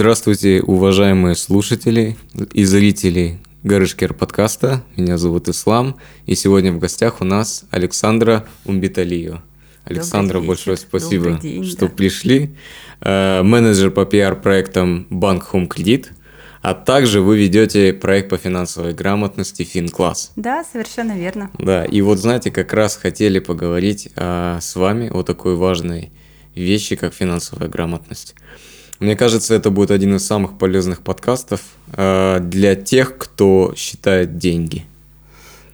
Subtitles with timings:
[0.00, 2.16] Здравствуйте, уважаемые слушатели
[2.54, 4.82] и зрители Гарышкер подкаста.
[4.96, 9.42] Меня зовут Ислам, и сегодня в гостях у нас Александра Умбиталио.
[9.84, 11.92] Александра, большое спасибо, день, что да.
[11.92, 12.56] пришли.
[13.02, 16.12] Э, Менеджер по пиар-проектам Банк Home Кредит,
[16.62, 20.30] а также вы ведете проект по финансовой грамотности FinClass.
[20.34, 21.50] Да, совершенно верно.
[21.58, 26.10] Да, и вот знаете, как раз хотели поговорить а, с вами о такой важной
[26.54, 28.34] вещи, как финансовая грамотность.
[29.00, 34.84] Мне кажется, это будет один из самых полезных подкастов а, для тех, кто считает деньги.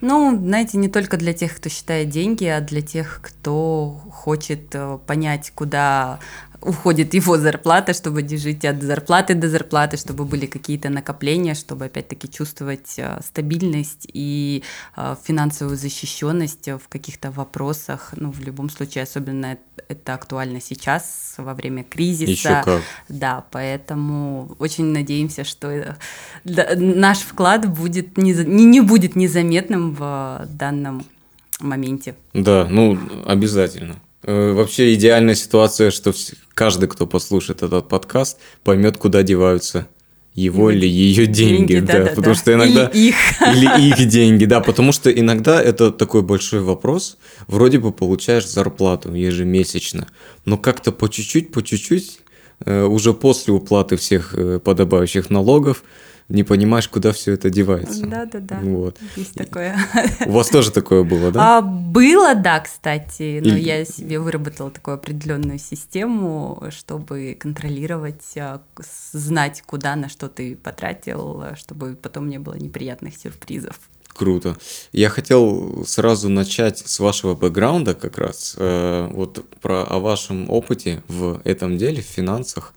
[0.00, 4.98] Ну, знаете, не только для тех, кто считает деньги, а для тех, кто хочет э,
[5.06, 6.20] понять, куда
[6.60, 12.28] уходит его зарплата, чтобы жить от зарплаты до зарплаты, чтобы были какие-то накопления, чтобы опять-таки
[12.28, 14.62] чувствовать э, стабильность и
[14.96, 18.14] э, финансовую защищенность в каких-то вопросах.
[18.16, 22.30] Ну, в любом случае, особенно это актуально сейчас, во время кризиса.
[22.30, 22.82] Еще как.
[23.08, 25.94] Да, поэтому очень надеемся, что э,
[26.44, 31.04] наш вклад будет не, не будет незаметным в данном
[31.60, 32.14] моменте.
[32.34, 33.96] Да, ну, обязательно.
[34.26, 36.12] Э, Вообще идеальная ситуация, что
[36.54, 39.86] каждый, кто послушает этот подкаст, поймет, куда деваются
[40.34, 42.14] его или ее деньги, деньги, да, да-да-да.
[42.14, 43.14] потому что иногда Или их.
[43.40, 47.16] или их деньги, да, потому что иногда это такой большой вопрос,
[47.46, 50.08] вроде бы получаешь зарплату ежемесячно,
[50.44, 52.20] но как-то по чуть-чуть, по чуть-чуть,
[52.66, 55.82] э, уже после уплаты всех э, подобающих налогов,
[56.28, 58.04] не понимаешь, куда все это девается.
[58.06, 58.98] Да-да-да, Вот.
[59.16, 59.76] есть такое.
[60.26, 61.58] У вас тоже такое было, да?
[61.58, 68.60] А, было, да, кстати, но Или- я себе выработала такую определенную систему, чтобы контролировать, а,
[69.12, 73.78] знать, куда на что ты потратил, чтобы потом не было неприятных сюрпризов.
[74.08, 74.56] Круто.
[74.92, 81.02] Я хотел сразу начать с вашего бэкграунда как раз, э, вот про о вашем опыте
[81.06, 82.72] в этом деле, в финансах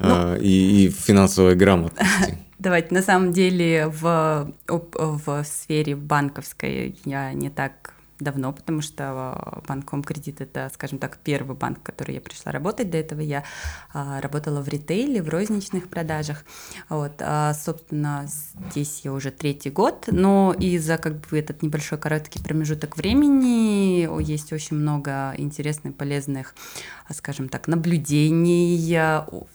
[0.00, 2.38] э, и, и в финансовой грамотности.
[2.58, 10.02] Давайте, на самом деле в, в сфере банковской я не так давно, потому что банком
[10.02, 12.90] кредит это, скажем так, первый банк, в который я пришла работать.
[12.90, 13.44] До этого я
[13.92, 16.44] а, работала в ритейле, в розничных продажах.
[16.88, 18.26] Вот, а, собственно,
[18.70, 24.08] здесь я уже третий год, но и за как бы этот небольшой короткий промежуток времени
[24.22, 26.54] есть очень много интересных, полезных,
[26.99, 28.98] а, скажем так, наблюдений,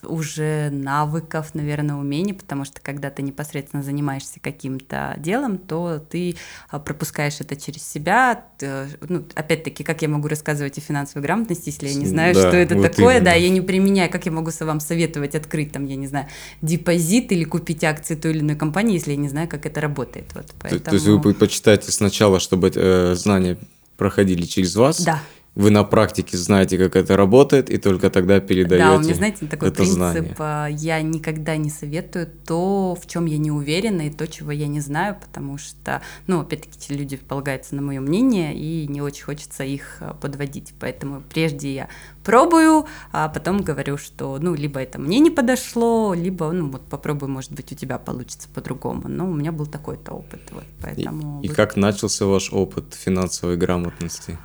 [0.02, 6.36] уже навыков, наверное, умений, потому что когда ты непосредственно занимаешься каким-то делом, то ты
[6.68, 8.44] а, пропускаешь это через себя.
[8.60, 12.56] Ну, опять-таки, как я могу рассказывать о финансовой грамотности, если я не знаю, Да, что
[12.56, 13.44] это вот такое, да, именно.
[13.44, 16.26] я не применяю, как я могу вам советовать открыть там, я не знаю,
[16.62, 20.26] депозит или купить акции той или иной компании, если я не знаю, как это работает.
[20.34, 20.84] Вот, То- поэтому...
[20.84, 23.58] То есть вы предпочитаете сначала, чтобы э, знания
[23.96, 25.22] проходили через вас, Да.
[25.56, 29.46] Вы на практике знаете, как это работает, и только тогда передаете Да, у меня, знаете,
[29.46, 30.34] такой это принцип, знание.
[30.38, 34.66] а, я никогда не советую то, в чем я не уверена, и то, чего я
[34.66, 39.64] не знаю, потому что, ну, опять-таки, люди полагаются на мое мнение, и не очень хочется
[39.64, 40.74] их а, подводить.
[40.78, 41.88] Поэтому прежде я
[42.22, 47.28] пробую, а потом говорю, что, ну, либо это мне не подошло, либо, ну, вот попробуй,
[47.28, 49.08] может быть, у тебя получится по-другому.
[49.08, 51.40] Но у меня был такой-то опыт, вот, И, поэтому...
[51.42, 54.36] и вы- как начался ваш опыт финансовой грамотности?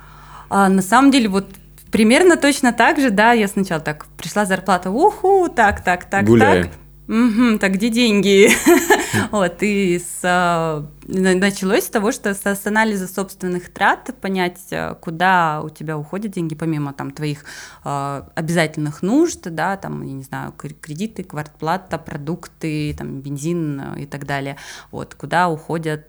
[0.54, 1.46] А, на самом деле, вот
[1.90, 6.64] примерно точно так же, да, я сначала так, пришла зарплата, уху, так, так, так, Гуляем.
[6.64, 6.72] так.
[7.06, 8.50] Мгм, так где деньги?
[9.30, 14.60] Вот, и с, а, на- началось с того, что с, с анализа собственных трат понять,
[14.72, 17.44] а, куда у тебя уходят деньги, помимо там твоих
[17.82, 23.98] а, обязательных нужд, да, там, я не знаю, кр- кредиты, квартплата, продукты, там, бензин а,
[23.98, 24.56] и так далее,
[24.90, 26.08] вот, куда уходят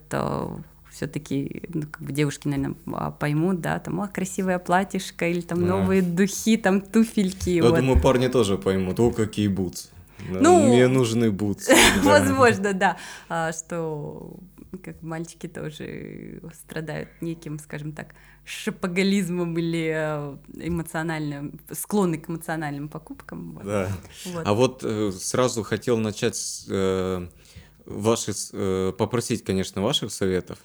[0.94, 5.60] все-таки ну, как бы девушки, наверное, а, поймут, да, там, о, красивое платьишко, или там
[5.60, 7.50] новые духи, там, туфельки.
[7.50, 7.76] Я вот.
[7.76, 9.88] думаю, парни тоже поймут, о, какие бутсы.
[10.30, 11.74] Да, Ну, мне нужны бутсы.
[12.02, 12.96] Возможно, да,
[13.28, 14.36] а, что
[14.82, 18.14] как мальчики тоже страдают неким, скажем так,
[18.44, 20.36] шопоголизмом или э,
[20.66, 23.52] эмоциональным, склонны к эмоциональным покупкам.
[23.52, 23.64] вот.
[23.64, 23.88] Да.
[24.26, 24.46] Вот.
[24.46, 27.26] А вот э, сразу хотел начать с э,
[27.86, 30.58] ваши, э, попросить, конечно, ваших советов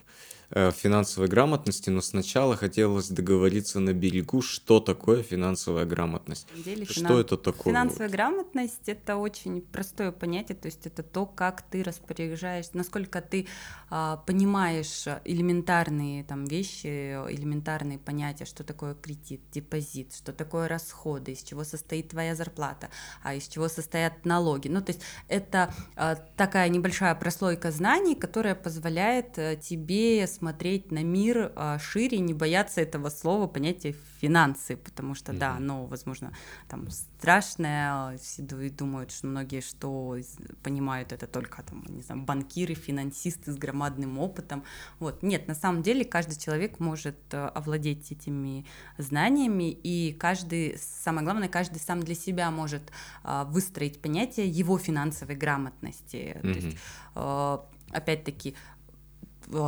[0.52, 6.48] финансовой грамотности, но сначала хотелось договориться на берегу, что такое финансовая грамотность.
[6.56, 7.74] Деле Что финан- это такое?
[7.74, 13.48] Финансовая грамотность это очень простое понятие, то есть это то, как ты распоряжаешься, насколько ты
[13.90, 21.44] а, понимаешь элементарные там вещи, элементарные понятия, что такое кредит, депозит, что такое расходы, из
[21.44, 22.90] чего состоит твоя зарплата,
[23.24, 24.68] а из чего состоят налоги.
[24.68, 30.92] Ну, то есть это а, такая небольшая прослойка знаний, которая позволяет э, тебе с смотреть
[30.92, 35.38] на мир а, шире, не бояться этого слова, понятия финансы, потому что, mm-hmm.
[35.38, 36.34] да, оно, возможно,
[36.68, 40.18] там страшное, все думают, что многие, что
[40.64, 44.64] понимают это только, там, не знаю, банкиры, финансисты с громадным опытом,
[45.00, 48.66] вот, нет, на самом деле каждый человек может э, овладеть этими
[48.98, 52.92] знаниями, и каждый, самое главное, каждый сам для себя может
[53.24, 56.42] а, выстроить понятие его финансовой грамотности, mm-hmm.
[56.42, 56.78] то есть,
[57.16, 58.56] а, опять-таки,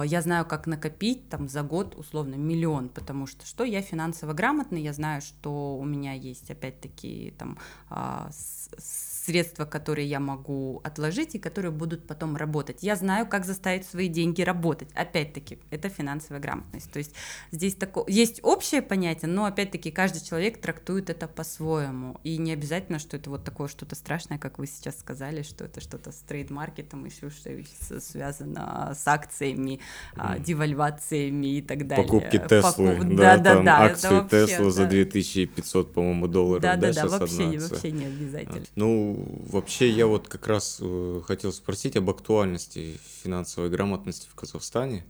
[0.04, 4.82] я знаю, как накопить там за год условно миллион, потому что что я финансово грамотный,
[4.82, 7.58] я знаю, что у меня есть опять-таки там
[7.90, 8.30] а,
[8.78, 12.78] средства, которые я могу отложить и которые будут потом работать.
[12.82, 14.90] Я знаю, как заставить свои деньги работать.
[14.94, 16.92] Опять-таки, это финансовая грамотность.
[16.92, 17.14] То есть
[17.52, 22.20] здесь такое, есть общее понятие, но опять-таки каждый человек трактует это по-своему.
[22.24, 25.82] И не обязательно, что это вот такое что-то страшное, как вы сейчас сказали, что это
[25.82, 27.52] что-то с трейдмаркетом, еще что
[28.00, 29.71] связано с акциями,
[30.16, 30.44] mm.
[30.44, 32.06] девальвациями и так далее.
[32.06, 33.16] Покупки Теслы, Покуп...
[33.16, 36.62] да, да, да, да, акции Тесла за 2500, по-моему, долларов.
[36.62, 38.66] Да, да, да, вообще, вообще не обязательно.
[38.76, 45.06] Ну, вообще я вот как раз э, хотел спросить об актуальности финансовой грамотности в Казахстане.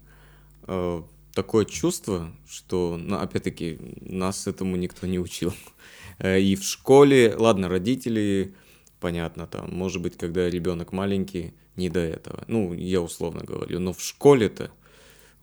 [0.68, 1.02] Э,
[1.34, 5.54] такое чувство, что, ну, опять-таки, нас этому никто не учил.
[6.20, 8.54] Э, и в школе, ладно, родители,
[9.02, 12.46] понятно, там, может быть, когда ребенок маленький, не до этого.
[12.48, 14.72] Ну, я условно говорю, но в школе-то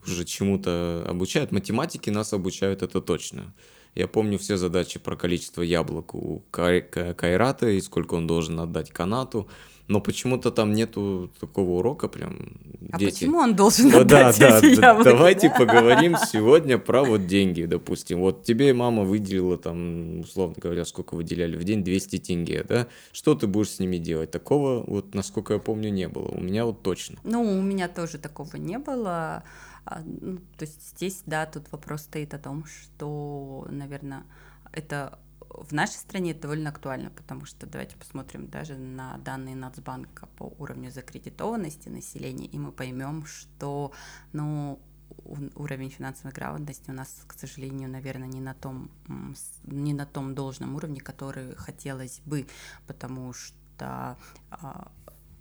[0.07, 1.53] уже чему-то обучают.
[1.53, 3.53] Математики нас обучают, это точно.
[3.95, 9.49] Я помню все задачи про количество яблок у Кайрата и сколько он должен отдать канату.
[9.89, 12.53] Но почему-то там нету такого урока прям.
[12.93, 13.11] А дети...
[13.11, 15.09] почему он должен да, отдать да, эти да, яблоки?
[15.09, 18.21] Давайте поговорим сегодня про вот деньги, допустим.
[18.21, 22.87] Вот тебе мама выделила там, условно говоря, сколько выделяли в день, 200 тенге, да?
[23.13, 24.31] Что ты будешь с ними делать?
[24.31, 26.29] Такого вот, насколько я помню, не было.
[26.29, 27.19] У меня вот точно.
[27.25, 29.43] Ну, у меня тоже такого не было.
[29.87, 34.25] А, ну, то есть здесь, да, тут вопрос стоит о том, что, наверное,
[34.71, 35.19] это
[35.65, 40.45] в нашей стране это довольно актуально, потому что давайте посмотрим даже на данные Нацбанка по
[40.59, 43.93] уровню закредитованности населения, и мы поймем, что
[44.33, 44.81] ну,
[45.55, 48.91] уровень финансовой грамотности у нас, к сожалению, наверное, не на том,
[49.65, 52.47] не на том должном уровне, который хотелось бы,
[52.87, 54.17] потому что
[54.51, 54.91] а,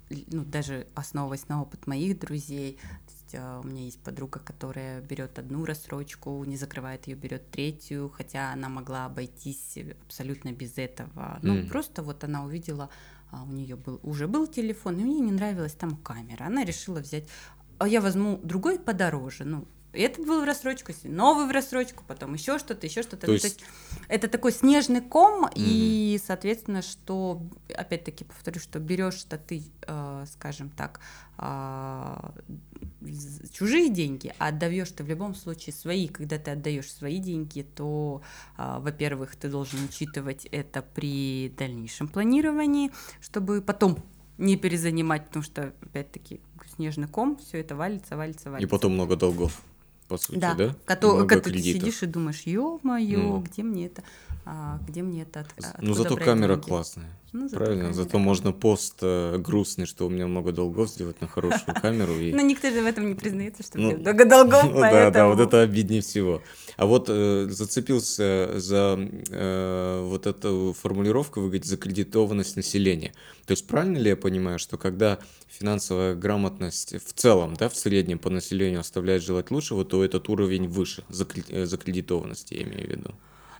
[0.10, 2.80] ну, даже основываясь на опыт моих друзей,
[3.27, 8.09] есть э, у меня есть подруга, которая берет одну рассрочку, не закрывает ее, берет третью,
[8.09, 11.39] хотя она могла обойтись абсолютно без этого.
[11.41, 11.68] Ну, mm.
[11.68, 12.89] просто вот она увидела,
[13.31, 16.45] а, у нее был уже был телефон, и мне не нравилась там камера.
[16.45, 17.27] Она решила взять,
[17.79, 19.68] а я возьму другой подороже, ну,
[20.01, 23.25] этот был в рассрочку, новый в рассрочку, потом еще что-то, еще что-то.
[23.27, 23.44] То, есть...
[23.44, 23.63] То есть
[24.07, 25.53] это такой снежный ком, mm-hmm.
[25.55, 27.41] и, соответственно, что,
[27.75, 30.99] опять-таки, повторю, что берешь-то ты, э, скажем так,
[31.38, 32.31] э,
[33.51, 36.07] чужие деньги, а отдаешь ты в любом случае свои.
[36.07, 38.21] Когда ты отдаешь свои деньги, то,
[38.57, 42.91] э, во-первых, ты должен учитывать это при дальнейшем планировании,
[43.21, 44.03] чтобы потом
[44.38, 46.41] не перезанимать, потому что, опять-таки,
[46.75, 48.67] снежный ком, все это валится, валится, валится.
[48.67, 49.61] И потом много долгов
[50.07, 50.56] по сути, да?
[50.56, 50.75] да?
[50.86, 53.42] Когда ты сидишь и думаешь, ё-моё, ну.
[53.42, 54.04] где мне это,
[54.45, 56.68] а, где мне это от, Ну, зато камера деньги?
[56.68, 57.09] классная.
[57.33, 58.21] Ну, зато Правильно, зато классная.
[58.21, 62.13] можно пост э, грустный, что у меня много долгов сделать на хорошую камеру.
[62.18, 62.31] И...
[62.33, 65.40] Но никто же в этом не признается, что ну, много долгов, ну, Да, да, вот
[65.40, 66.42] это обиднее всего.
[66.78, 68.97] А вот э, зацепился за
[69.30, 73.14] э, вот эту формулировку, вы говорите, закредитованность населения.
[73.45, 75.19] То есть правильно ли я понимаю, что когда
[75.59, 80.68] финансовая грамотность в целом, да, в среднем по населению оставляет желать лучшего, то этот уровень
[80.68, 83.16] выше э, закредитованности, я имею в виду?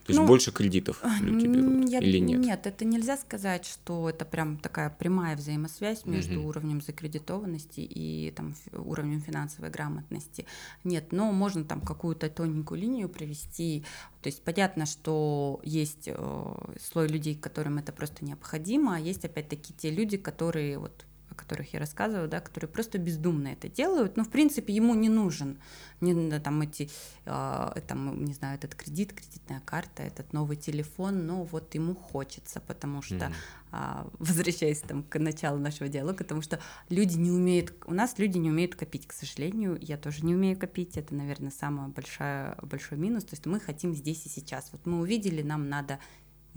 [0.08, 2.40] То есть ну, больше кредитов люди берут я, или нет?
[2.40, 6.48] Нет, это нельзя сказать, что это прям такая прямая взаимосвязь между угу.
[6.48, 10.46] уровнем закредитованности и там, уровнем финансовой грамотности.
[10.86, 13.84] Нет, но можно там какую-то тоненькую линию провести.
[14.22, 19.74] То есть понятно, что есть э, слой людей, которым это просто необходимо, а есть опять-таки
[19.74, 21.06] те люди, которые вот
[21.38, 25.58] которых я рассказываю, да, которые просто бездумно это делают, но в принципе ему не нужен
[26.02, 26.90] не там эти,
[27.26, 32.60] э, там, не знаю, этот кредит, кредитная карта, этот новый телефон, но вот ему хочется,
[32.60, 33.34] потому что, mm
[33.74, 38.38] э, возвращаясь там к началу нашего диалога, потому что люди не умеют, у нас люди
[38.38, 42.98] не умеют копить, к сожалению, я тоже не умею копить, это, наверное, самый большой, большой
[42.98, 46.00] минус, то есть мы хотим здесь и сейчас, вот мы увидели, нам надо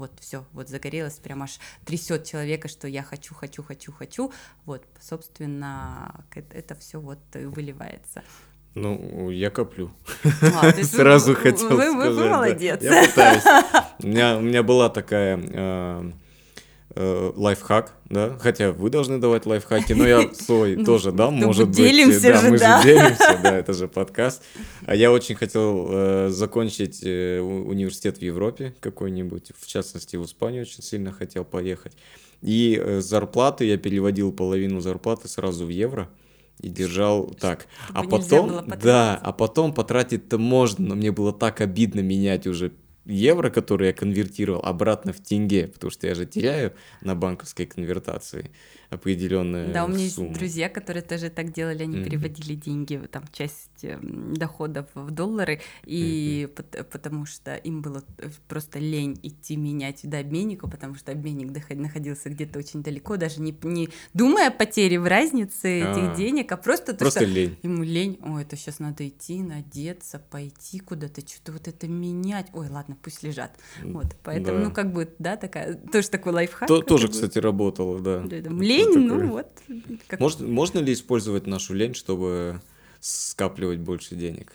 [0.01, 4.33] вот все, вот загорелось, прям аж трясет человека, что я хочу, хочу, хочу, хочу,
[4.65, 8.23] вот, собственно, это, все вот выливается.
[8.75, 9.91] Ну, я коплю.
[10.43, 11.95] А, Сразу вы, хотел вы, сказать.
[11.95, 12.81] Вы, вы молодец.
[12.81, 13.01] Да.
[13.01, 13.45] Я пытаюсь.
[13.99, 16.13] У меня, у меня была такая э,
[16.95, 21.69] э, лайфхак, да, хотя вы должны давать лайфхаки, но я свой Ну, тоже дам, может
[21.69, 21.77] быть.
[21.77, 22.83] делимся да, же, мы да.
[22.83, 24.43] же делимся, да, это же подкаст.
[24.87, 30.63] А я очень хотел э, закончить э, университет в Европе какой-нибудь, в частности, в Испанию
[30.63, 31.93] очень сильно хотел поехать.
[32.43, 36.09] И э, зарплаты, я переводил половину зарплаты сразу в евро
[36.61, 37.67] и держал так.
[37.91, 42.73] А Чтобы потом, да, а потом потратить-то можно, но мне было так обидно менять уже
[43.05, 48.51] евро, которые я конвертировал, обратно в тенге, потому что я же теряю на банковской конвертации
[48.91, 50.35] определенную Да, у меня есть сумму.
[50.35, 52.05] друзья, которые тоже так делали, они Мгм.
[52.05, 58.29] переводили деньги, там, часть эм, доходов в доллары, и пот- потому что им было э,
[58.49, 63.55] просто лень идти менять до обменника, потому что обменник находился где-то очень далеко, даже не,
[63.63, 65.93] не думая о потере в разнице А.
[65.93, 67.57] этих денег, а просто то, Просто что лень.
[67.63, 72.49] Ему лень, ой, это сейчас надо идти, надеться, пойти куда-то, что-то вот это менять.
[72.53, 73.53] Ой, ладно, пусть лежат.
[73.83, 74.65] Вот, поэтому, Да.
[74.65, 76.69] ну, как бы, да, такая, тоже такой лайфхак.
[76.69, 77.13] То- тоже, бы.
[77.13, 78.25] кстати, работало, да.
[78.31, 79.25] Это Лень, такое.
[79.25, 79.63] ну вот.
[80.09, 82.61] как- Может, можно ли использовать нашу лень, чтобы
[83.01, 84.53] скапливать больше денег?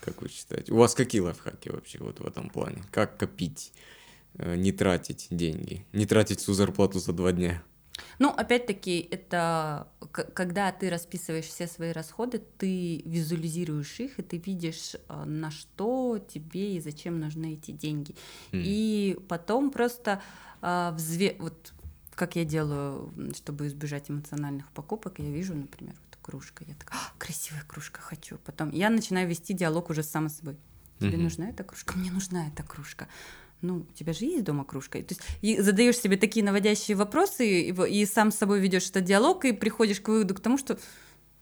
[0.00, 0.72] Как вы считаете?
[0.72, 2.82] У вас какие лайфхаки вообще вот в этом плане?
[2.90, 3.72] Как копить,
[4.38, 7.62] э, не тратить деньги, не тратить всю зарплату за два дня?
[8.18, 14.94] Ну, опять-таки, это когда ты расписываешь все свои расходы, ты визуализируешь их, и ты видишь,
[15.08, 18.14] э, на что тебе и зачем нужны эти деньги.
[18.52, 18.62] М.
[18.64, 20.22] И потом просто
[20.62, 21.36] а, взве...
[21.38, 21.72] вот
[22.16, 27.12] как я делаю, чтобы избежать эмоциональных покупок, я вижу, например, вот кружка, я такая, «А,
[27.18, 28.38] красивая кружка, хочу.
[28.38, 30.56] Потом я начинаю вести диалог уже сам с собой.
[30.98, 31.24] Тебе Мгм.
[31.24, 31.96] нужна эта кружка?
[31.96, 33.06] Мне нужна эта кружка.
[33.60, 34.98] Ну, у тебя же есть дома кружка?
[35.02, 39.04] То есть и задаешь себе такие наводящие вопросы, и, и сам с собой ведешь этот
[39.04, 40.78] диалог, и приходишь к выводу к тому, что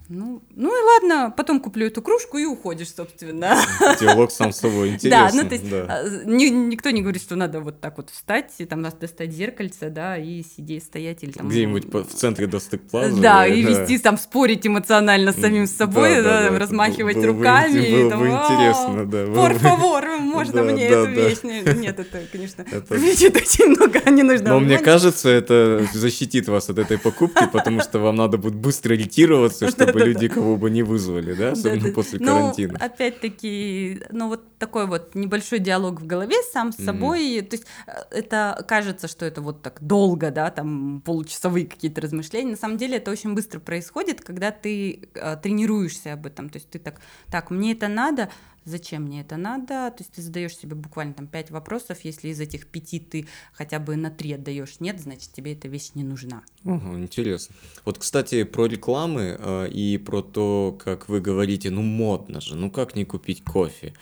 [0.08, 3.56] ну, ну и ладно, потом куплю эту кружку и уходишь, собственно.
[3.98, 5.42] Диалог сам с собой Да, интересно.
[5.42, 5.86] ну то есть да.
[5.88, 9.32] а, ни- никто не говорит, что надо вот так вот встать, и там надо достать
[9.32, 11.48] зеркальце, да, и сидеть, стоять или там...
[11.48, 13.18] Где-нибудь в центре Достык Плаза.
[13.20, 16.58] Да, и вести там спорить эмоционально с самим собой, Да, да, да, да.
[16.58, 17.78] размахивать Было бы руками.
[17.80, 21.28] и было там, бы «А, интересно, да, бы- favor, можно Да, мне да, эту да.
[21.28, 21.38] вещь?
[21.42, 26.78] Не- Нет, это, конечно, привлечет очень много ненужного Но мне кажется, это защитит вас от
[26.78, 30.20] этой покупки, потому что вам надо будет быстро ретироваться, чтобы Да-да-да.
[30.20, 32.78] люди кого бы не вызвали, да, особенно после Ну, карантина.
[32.80, 37.42] опять-таки, ну вот такой вот небольшой диалог в голове сам с собой.
[37.42, 42.52] То есть э, это кажется, что это вот так долго, да, там получасовые какие-то размышления.
[42.52, 46.48] На самом деле это очень быстро происходит, когда ты э, тренируешься об этом.
[46.48, 48.30] То есть ты так, так, мне это надо,
[48.64, 49.90] зачем мне это надо?
[49.90, 53.78] То есть ты задаешь себе буквально там пять вопросов, если из этих пяти ты хотя
[53.78, 56.42] бы на три отдаешь нет, значит тебе эта вещь не нужна.
[56.64, 57.54] Ага, интересно.
[57.84, 62.70] Вот, кстати, про рекламы э, и про то, как вы говорите, ну модно же, ну
[62.70, 63.94] как не купить кофе.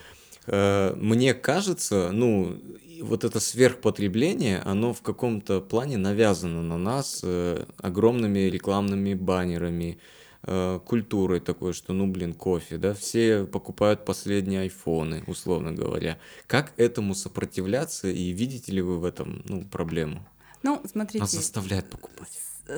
[0.46, 2.58] Э, мне кажется, ну,
[3.00, 9.98] вот это сверхпотребление, оно в каком-то плане навязано на нас э, огромными рекламными баннерами,
[10.44, 16.18] э, культурой такой, что, ну, блин, кофе, да, все покупают последние айфоны, условно говоря.
[16.46, 20.26] Как этому сопротивляться и видите ли вы в этом, ну, проблему?
[20.62, 21.20] Ну, смотрите.
[21.20, 22.28] Нас заставляют покупать.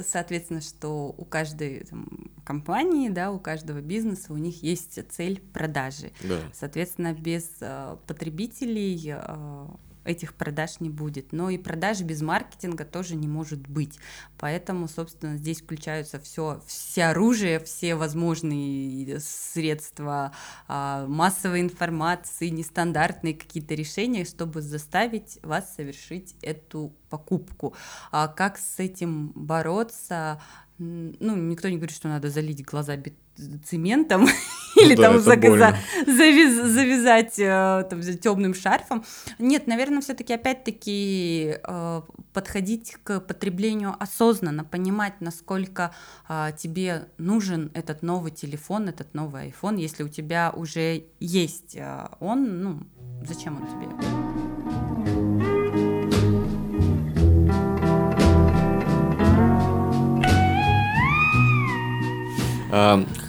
[0.06, 6.12] соответственно, что у каждой там, компании, да, у каждого бизнеса у них есть цель продажи.
[6.22, 6.40] Да.
[6.52, 9.66] Соответственно, без э, потребителей э,
[10.04, 11.32] этих продаж не будет.
[11.32, 13.98] Но и продаж без маркетинга тоже не может быть.
[14.38, 20.32] Поэтому, собственно, здесь включаются все, все оружие, все возможные средства
[20.68, 27.74] а, массовой информации, нестандартные какие-то решения, чтобы заставить вас совершить эту покупку.
[28.10, 30.40] А как с этим бороться?
[30.78, 33.14] Ну, никто не говорит, что надо залить глаза бет-
[33.64, 34.26] цементом
[34.76, 35.76] или Ну да, там это зак- больно.
[36.06, 39.04] за- завяз- завязать э, там, темным шарфом.
[39.38, 45.94] Нет, наверное, все-таки опять-таки э, подходить к потреблению осознанно, понимать, насколько
[46.28, 51.76] а, тебе нужен этот новый телефон, этот новый iPhone, если у тебя уже есть
[52.20, 52.80] он, ну,
[53.26, 54.33] зачем он тебе?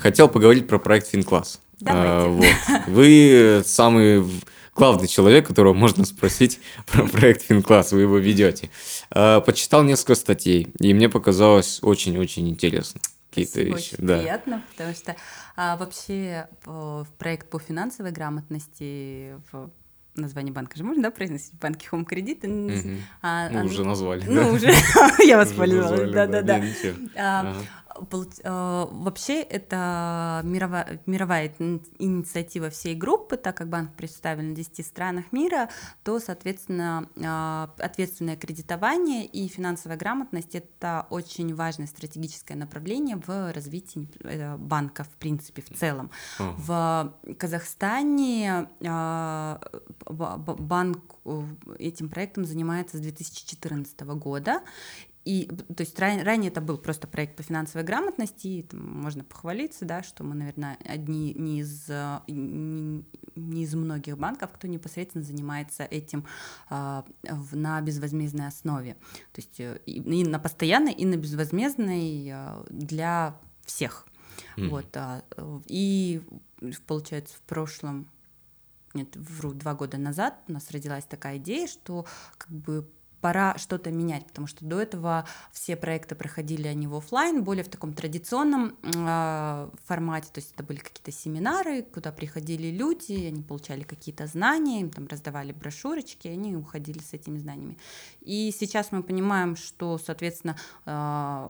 [0.01, 1.59] Хотел поговорить про проект Финкласс.
[1.79, 2.07] Давайте.
[2.09, 2.45] А, вот.
[2.87, 4.25] Вы самый
[4.75, 8.69] главный человек, которого можно спросить про проект Финкласс, вы его ведете.
[9.11, 13.01] А, Почитал несколько статей, и мне показалось очень-очень интересно.
[13.29, 13.95] Какие-то вещи.
[13.95, 14.19] очень Да.
[14.19, 15.15] приятно, потому что
[15.57, 19.69] а, вообще в, в проект по финансовой грамотности в
[20.15, 21.53] название банка же можно, да, произносить?
[21.59, 22.43] Банки Home Кредит.
[22.43, 23.01] Мгм.
[23.21, 24.23] А, Ну, а, уже назвали.
[24.25, 24.51] Ну, да?
[24.53, 24.71] уже
[25.25, 26.63] я воспользовалась, да-да-да.
[28.43, 31.53] Э, вообще это мировая, мировая
[31.99, 35.69] инициатива всей группы, так как банк представлен в 10 странах мира,
[36.03, 44.09] то, соответственно, э, ответственное кредитование и финансовая грамотность— это очень важное стратегическое направление в развитии
[44.21, 46.11] э, банка, в принципе, в целом.
[46.39, 46.53] Oh.
[46.57, 48.67] В Казахстане
[50.05, 51.15] банк
[51.79, 54.61] этим проектом занимается с 2014 года,
[55.25, 59.23] и, то есть ран, ранее это был просто проект по финансовой грамотности, и там, можно
[59.23, 61.89] похвалиться, да, что мы, наверное, одни не из,
[62.27, 63.03] не,
[63.35, 66.25] не из многих банков, кто непосредственно занимается этим
[66.69, 68.93] э, в, на безвозмездной основе.
[69.33, 74.05] То есть э, и, и на постоянной, и на безвозмездной э, для всех.
[74.57, 74.69] Mm.
[74.69, 75.21] Вот, э,
[75.65, 76.21] и
[76.85, 78.07] получается в прошлом
[78.93, 82.05] нет, вру, два года назад у нас родилась такая идея, что
[82.37, 82.87] как бы
[83.25, 87.69] пора что-то менять, потому что до этого все проекты проходили они в офлайн, более в
[87.69, 93.81] таком традиционном э, формате, то есть это были какие-то семинары, куда приходили люди, они получали
[93.81, 97.79] какие-то знания, им там раздавали брошюрочки, они уходили с этими знаниями.
[98.21, 100.55] И сейчас мы понимаем, что, соответственно,
[100.85, 101.49] э,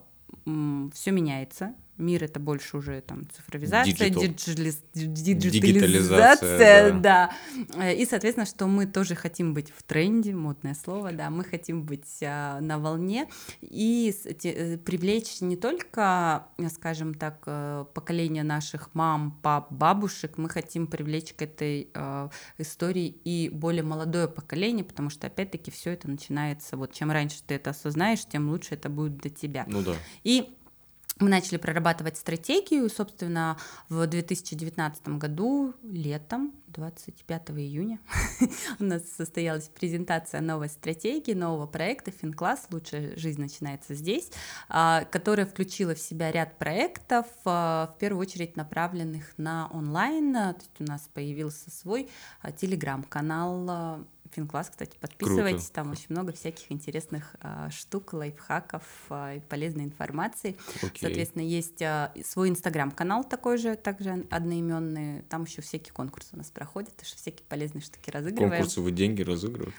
[0.93, 7.31] все меняется, мир это больше уже там цифровизация, диджитализация, диджитализация, да.
[7.75, 7.91] да.
[7.91, 12.19] И, соответственно, что мы тоже хотим быть в тренде, модное слово, да, мы хотим быть
[12.23, 13.27] а, на волне
[13.61, 20.87] и те, привлечь не только, скажем так, э, поколение наших мам, пап, бабушек, мы хотим
[20.87, 26.77] привлечь к этой э, истории и более молодое поколение, потому что, опять-таки, все это начинается,
[26.77, 29.65] вот чем раньше ты это осознаешь, тем лучше это будет для тебя.
[29.67, 29.95] Ну да.
[30.23, 30.55] И
[31.19, 33.57] мы начали прорабатывать стратегию, собственно,
[33.87, 37.99] в 2019 году, летом, 25 июня,
[38.79, 42.67] у нас состоялась презентация новой стратегии, нового проекта «Финкласс.
[42.69, 44.29] Лучшая жизнь начинается здесь»,
[44.67, 50.33] а, которая включила в себя ряд проектов, а, в первую очередь направленных на онлайн.
[50.33, 52.09] То есть у нас появился свой
[52.41, 54.05] а, телеграм-канал,
[54.35, 55.73] Финкласс, кстати, подписывайтесь, Круто.
[55.73, 60.57] там очень много всяких интересных а, штук, лайфхаков а, и полезной информации.
[60.77, 60.99] Окей.
[60.99, 66.51] Соответственно, есть а, свой инстаграм-канал такой же, также одноименный, там еще всякие конкурсы у нас
[66.51, 68.51] проходят, всякие полезные штуки разыгрываем.
[68.51, 69.77] Конкурсы вы деньги разыгрываете?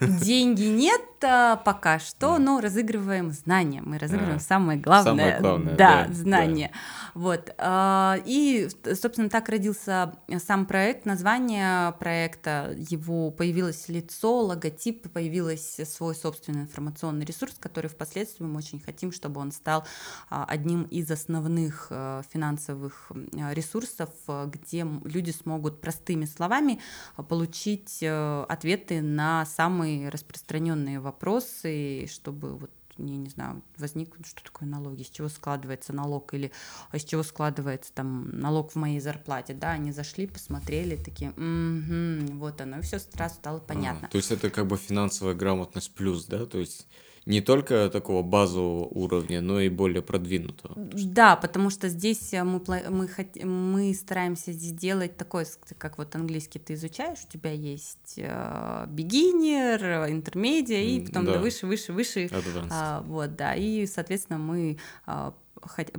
[0.00, 3.82] Деньги нет а, пока что, но разыгрываем знания.
[3.84, 5.12] Мы разыгрываем а, самое главное.
[5.12, 6.70] Самое главное, да, да знания.
[6.72, 7.20] Да.
[7.20, 7.54] Вот.
[7.58, 10.14] А, и, собственно, так родился
[10.44, 11.04] сам проект.
[11.04, 18.80] Название проекта, его появилось лицо, логотип, появилось свой собственный информационный ресурс, который впоследствии мы очень
[18.80, 19.84] хотим, чтобы он стал
[20.30, 23.10] а, одним из основных а, финансовых
[23.50, 24.10] ресурсов,
[24.46, 26.80] где люди смогут простыми словами
[27.28, 34.68] получить э, ответы на самые распространенные вопросы, чтобы вот я не знаю, возникнут, что такое
[34.68, 36.52] налоги, из чего складывается налог или
[36.90, 42.38] а из чего складывается там налог в моей зарплате, да, они зашли, посмотрели, такие, угу,
[42.38, 44.08] вот оно, и все сразу стало понятно.
[44.08, 46.86] А, то есть это как бы финансовая грамотность плюс, да, то есть
[47.26, 50.74] не только такого базового уровня, но и более продвинутого.
[50.76, 53.08] Да, потому что здесь э, мы, мы,
[53.44, 55.44] мы стараемся сделать такой,
[55.78, 61.38] как вот английский ты изучаешь, у тебя есть э, beginner, интермедиа, и потом да.
[61.38, 62.28] выше, выше, выше.
[62.70, 64.78] А, вот, да, и, соответственно, мы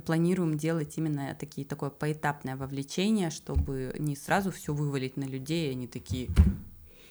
[0.04, 5.86] планируем делать именно такие, такое поэтапное вовлечение, чтобы не сразу все вывалить на людей, они
[5.86, 6.28] такие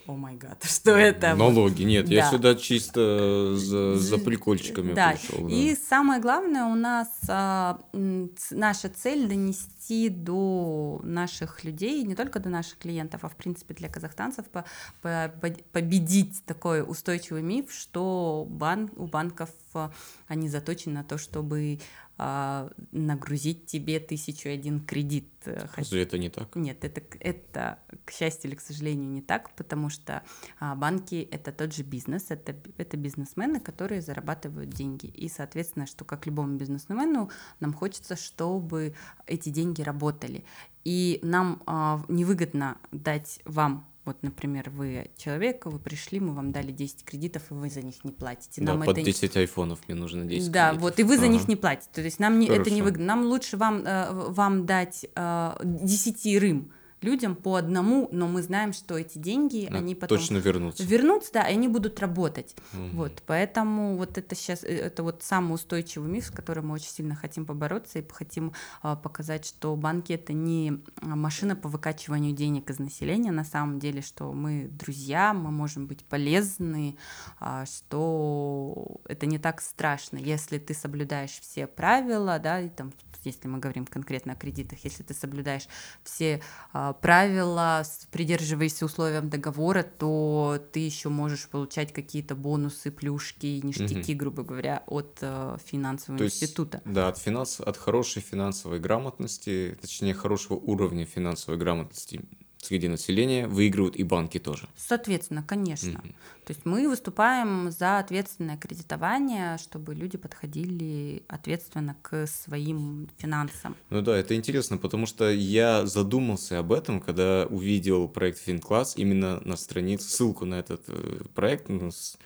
[0.08, 1.36] о май гад, что это?
[1.36, 2.14] Налоги, нет, да.
[2.14, 5.12] я сюда чисто за, за прикольчиками да.
[5.12, 5.48] пришел.
[5.48, 5.56] Да.
[5.56, 12.50] И самое главное у нас а, наша цель донести до наших людей, не только до
[12.50, 14.66] наших клиентов, а в принципе для казахстанцев по,
[15.02, 15.32] по,
[15.72, 19.92] победить такой устойчивый миф, что бан, у банков а,
[20.28, 21.80] они заточены на то, чтобы
[22.18, 25.30] а, нагрузить тебе тысячу один кредит.
[25.46, 26.56] Э, Разве это не так?
[26.56, 30.22] Нет, это, это, к счастью или к сожалению, не так, потому что
[30.60, 35.08] а, банки— это тот же бизнес, это, это бизнесмены, которые зарабатывают деньги.
[35.08, 38.94] И, соответственно, что как любому бизнесмену, нам хочется, чтобы
[39.26, 40.46] эти деньги работали.
[40.84, 46.72] И нам а, невыгодно дать вам вот, например, вы человек, вы пришли, мы вам дали
[46.72, 48.62] 10 кредитов, и вы за них не платите.
[48.62, 48.96] Нам да, это...
[48.96, 50.82] под 10 айфонов мне нужно 10 Да, кредитов.
[50.82, 51.34] вот, и вы за ага.
[51.34, 51.90] них не платите.
[51.94, 53.06] То есть нам не, это не выгодно.
[53.06, 56.72] Нам лучше вам, э, вам дать э, 10 рым,
[57.04, 60.84] людям по одному, но мы знаем, что эти деньги, Да, они потом Точно вернутся.
[60.84, 62.56] вернутся, да, и они будут работать.
[62.74, 62.90] Мгм.
[62.98, 67.16] Вот, поэтому вот это сейчас, это вот самый устойчивый миф, с которым мы очень сильно
[67.16, 72.70] хотим побороться и хотим а, показать, что банки это не а, машина по выкачиванию денег
[72.70, 76.98] из населения, на самом деле, что мы друзья, мы можем быть полезны,
[77.40, 82.92] а, что это не так страшно, если ты соблюдаешь все правила, да, и там,
[83.24, 85.68] если мы говорим конкретно о кредитах, если ты соблюдаешь
[86.04, 86.42] все
[86.74, 94.14] а, правила, с- придерживаешься условиям договора, то ты еще можешь получать какие-то бонусы, плюшки, ништяки,
[94.14, 96.82] грубо говоря, от э, финансового То есть, института.
[96.86, 97.60] Да, от, финанс...
[97.60, 102.22] от хорошей финансовой грамотности, точнее, хорошего уровня финансовой грамотности
[102.64, 104.68] среди населения выигрывают и банки тоже.
[104.76, 106.00] Соответственно, конечно.
[106.04, 106.16] Мгм.
[106.46, 113.76] То есть мы выступаем за ответственное кредитование, чтобы люди подходили ответственно к своим финансам.
[113.90, 119.42] Ну да, это интересно, потому что я задумался об этом, когда увидел проект FinClass именно
[119.46, 122.18] на странице, ссылку на этот э, проект ну, с,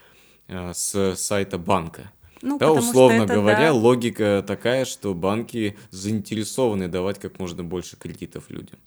[0.47, 2.11] э, с сайта банка.
[2.41, 7.97] Ну, Да, условно это, говоря, да, логика такая, что банки заинтересованы давать как можно больше
[7.97, 8.79] кредитов людям.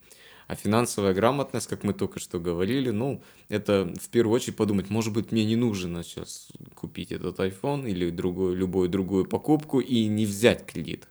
[0.51, 5.15] А финансовая грамотность, как мы только что говорили, ну, это в первую очередь подумать, может
[5.15, 10.27] быть, мне не нужно сейчас купить этот iPhone или другую, любую другую покупку и не
[10.27, 11.07] взять кредит.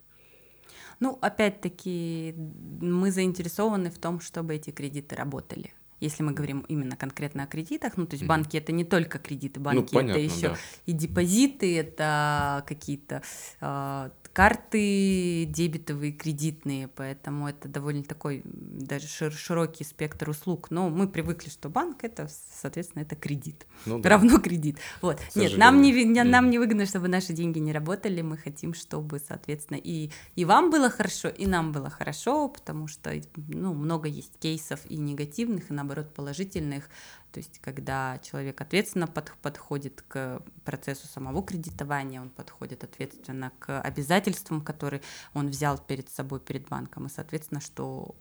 [0.99, 2.35] Ну, опять-таки,
[2.81, 5.71] мы заинтересованы в том, чтобы эти кредиты работали.
[5.99, 8.29] Если мы говорим именно конкретно о кредитах, ну, то есть Мгм.
[8.29, 10.57] банки это не только кредиты, банки ну, понятно, это еще да.
[10.85, 13.21] и депозиты, это какие-то
[13.61, 20.71] а, карты дебетовые, кредитные, поэтому это довольно такой даже шир- широкий спектр услуг.
[20.71, 22.29] Но мы привыкли, что банк это,
[22.61, 24.09] соответственно, это кредит, Ну, да.
[24.09, 24.77] равно кредит.
[25.01, 25.19] Вот.
[25.35, 29.19] Нет, нам не, не- нам не выгодно, чтобы наши деньги не работали, мы хотим, чтобы,
[29.19, 33.11] соответственно, и, и вам было хорошо, и нам было хорошо, потому что
[33.47, 36.89] ну, много есть кейсов и негативных, и наоборот положительных.
[37.31, 43.79] То есть, когда человек ответственно под- подходит к процессу самого кредитования, он подходит ответственно к
[43.81, 45.01] обязательствам, которые
[45.33, 48.15] он взял перед собой, перед банком, и, соответственно, что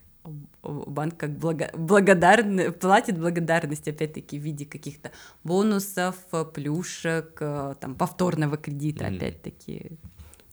[0.62, 5.10] банк как благо- благодарный, платит благодарность, опять-таки, в виде каких-то
[5.44, 6.16] бонусов,
[6.52, 9.16] плюшек, э, там, повторного кредита, Мгм.
[9.16, 9.92] опять-таки.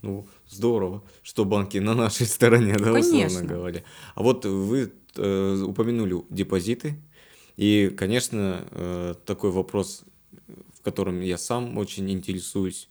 [0.02, 3.44] Ну, здорово, что банки на нашей стороне, да, условно Конечно.
[3.44, 3.84] говоря.
[4.14, 6.96] А вот вы э, упомянули депозиты,
[7.58, 10.04] и, конечно, э, такой вопрос,
[10.78, 12.90] в котором я сам очень интересуюсь,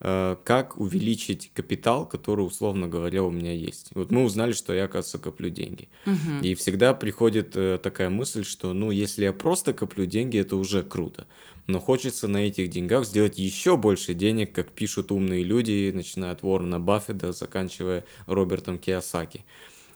[0.00, 3.90] э, как увеличить капитал, который, условно говоря, у меня есть.
[3.94, 5.88] Вот мы узнали, что я, оказывается, коплю деньги.
[6.06, 6.40] Мгм.
[6.42, 10.82] И всегда приходит э, такая мысль, что, ну, если я просто коплю деньги, это уже
[10.82, 11.26] круто.
[11.66, 16.42] Но хочется на этих деньгах сделать еще больше денег, как пишут умные люди, начиная от
[16.42, 19.44] Уоррена Баффета, заканчивая Робертом Киосаки.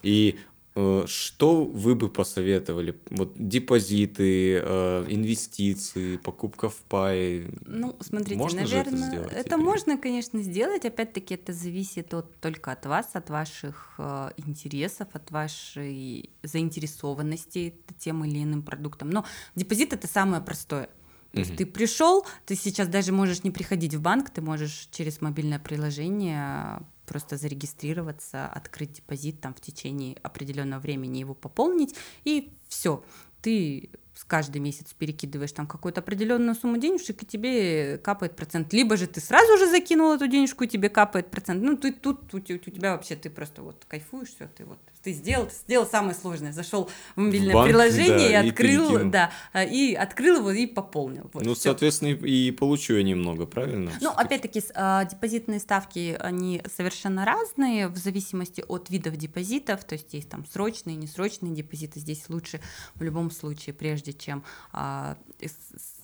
[0.03, 0.37] И
[1.07, 2.99] что вы бы посоветовали?
[3.11, 7.47] Вот депозиты, э, инвестиции, покупка в пай.
[7.67, 10.85] Ну, смотрите, Можно же это наверное, сделать это или- можно, конечно, сделать.
[10.85, 18.25] Опять-таки, это зависит от, только от вас, от ваших э, интересов, от вашей заинтересованности тем
[18.25, 19.11] или иным продуктом.
[19.11, 20.89] Но депозит это самое простое.
[21.33, 21.59] То есть Мгм.
[21.59, 26.83] ты пришел, ты сейчас даже можешь не приходить в банк, ты можешь через мобильное приложение
[27.07, 33.05] просто зарегистрироваться, открыть депозит там в течение определенного времени его пополнить и все.
[33.41, 33.91] Ты
[34.27, 38.73] каждый месяц перекидываешь там какую-то определенную сумму денежек, и тебе капает процент.
[38.73, 41.63] Либо же ты сразу же закинул эту денежку, и тебе капает процент.
[41.63, 45.13] Ну, ты тут, у, у тебя вообще ты просто вот кайфуешь, все, ты вот ты
[45.13, 49.11] сделал, ты сделал самое сложное, зашел в мобильное банк, приложение да, и и открыл, перекинул.
[49.11, 49.31] да,
[49.65, 51.29] и открыл его и пополнил.
[51.33, 51.63] Вот, ну, всё.
[51.63, 53.91] соответственно, и, и получу я немного, правильно?
[54.01, 60.15] Ну, опять-таки, а, депозитные ставки, они совершенно разные в зависимости от видов депозитов, то есть
[60.15, 61.99] есть там срочные, несрочные депозиты.
[61.99, 62.61] Здесь лучше
[62.95, 65.17] в любом случае, прежде чем, а,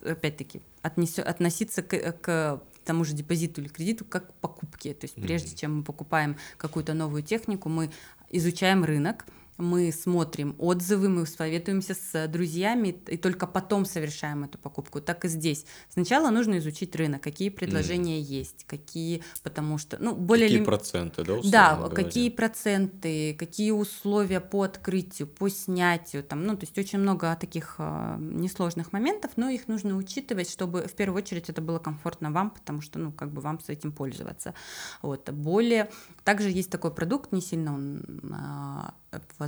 [0.05, 4.95] опять-таки, отнесё- относиться к, к тому же депозиту или кредиту как к покупке.
[4.95, 5.57] То есть прежде Мгм.
[5.57, 7.91] чем мы покупаем какую-то новую технику, мы
[8.31, 9.27] изучаем рынок,
[9.59, 15.01] мы смотрим отзывы, мы советуемся с друзьями и только потом совершаем эту покупку.
[15.01, 15.67] Так и здесь.
[15.93, 21.25] Сначала нужно изучить рынок, какие предложения есть, какие, потому что, ну, более Какие ли- проценты,
[21.25, 21.95] да, да, говоря?
[21.95, 27.75] какие проценты, какие условия по открытию, по снятию, там, ну, то есть очень много таких
[27.79, 32.51] э, несложных моментов, но их нужно учитывать, чтобы в первую очередь это было комфортно вам,
[32.51, 34.55] потому что, ну, как бы вам с этим пользоваться.
[35.03, 35.91] Вот, более,
[36.23, 38.95] также есть такой продукт, не сильно он, а,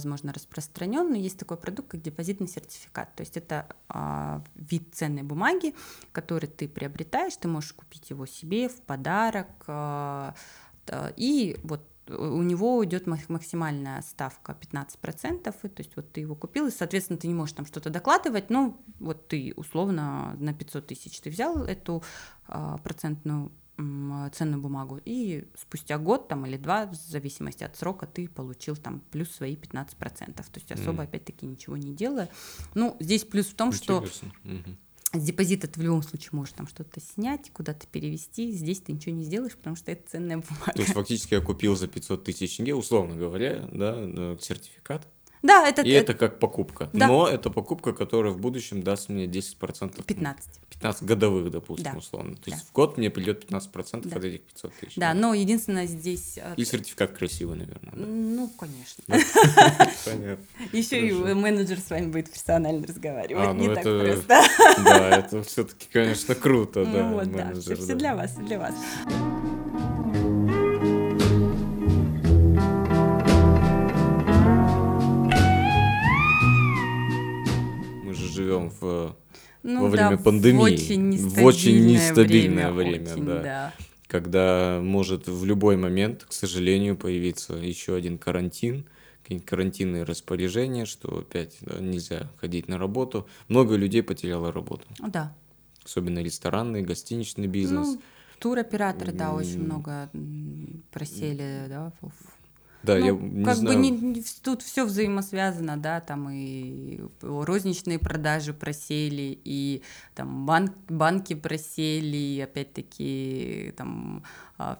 [0.00, 5.22] возможно, распространен, но есть такой продукт, как депозитный сертификат, то есть это а, вид ценной
[5.22, 5.74] бумаги,
[6.12, 10.34] который ты приобретаешь, ты можешь купить его себе в подарок, а,
[11.16, 16.66] И вот у него идет максимальная ставка 15%, и, то есть вот ты его купил,
[16.66, 21.20] и, соответственно, ты не можешь там что-то докладывать, ну, вот ты условно на 500 тысяч
[21.20, 22.02] ты взял эту
[22.48, 23.52] а, процентную
[24.34, 29.00] ценную бумагу, и спустя год там или два, в зависимости от срока, ты получил там
[29.10, 30.34] плюс свои 15%.
[30.34, 31.04] То есть особо, mm.
[31.04, 32.28] опять-таки, ничего не делая.
[32.74, 34.32] Ну, здесь плюс в том, Интересно.
[34.42, 34.48] что...
[34.48, 34.76] Mm-hmm
[35.12, 38.52] с депозита ты в любом случае можешь там что-то снять, куда-то перевести.
[38.52, 40.72] Здесь ты ничего не сделаешь, потому что это ценная бумага.
[40.72, 45.08] То есть фактически я купил за 500 тысяч тенге, условно говоря, да, э, сертификат.
[45.42, 45.82] Да, это...
[45.82, 46.90] И это, это как покупка.
[46.92, 47.06] Да.
[47.06, 50.04] Но это покупка, которая в будущем даст мне 10%.
[50.04, 50.50] 15.
[50.70, 51.98] 15 годовых, допустим, да.
[51.98, 52.34] условно.
[52.36, 52.68] То есть да.
[52.68, 54.16] в год мне придет 15% да.
[54.16, 54.94] от этих 500 тысяч.
[54.96, 56.38] Да, но единственное здесь...
[56.38, 57.92] Э, и сертификат красивый, наверное.
[57.92, 58.06] Да?
[58.06, 59.04] Ну, конечно.
[60.04, 60.44] Понятно.
[60.72, 63.46] Еще и менеджер с вами будет персонально разговаривать.
[63.46, 64.40] А, ну Не так просто.
[64.84, 66.90] Да, это все-таки, конечно, круто, да.
[66.90, 67.54] Ну вот, да.
[67.54, 68.74] Все для вас, для вас.
[78.50, 79.16] Живем в
[79.62, 80.58] ну, во время да, пандемии.
[80.58, 83.42] В очень нестабильное, в очень нестабильное время, время очень, да.
[83.42, 83.74] да.
[84.06, 88.86] Когда может в любой момент, к сожалению, появиться еще один карантин,
[89.22, 93.28] какие-нибудь карантинные распоряжения, что опять да, нельзя ходить на работу.
[93.48, 94.86] Много людей потеряло работу.
[94.98, 95.34] Да.
[95.84, 97.86] Особенно ресторанный, гостиничный бизнес.
[97.86, 98.02] Ну,
[98.40, 100.10] туроператоры, да, очень много
[100.90, 101.92] просели, да,
[102.82, 103.78] да, ну, я не как знаю.
[103.78, 109.82] бы не, тут все взаимосвязано, да, там и розничные продажи просели, и
[110.14, 114.24] там банк, банки просели, и опять-таки там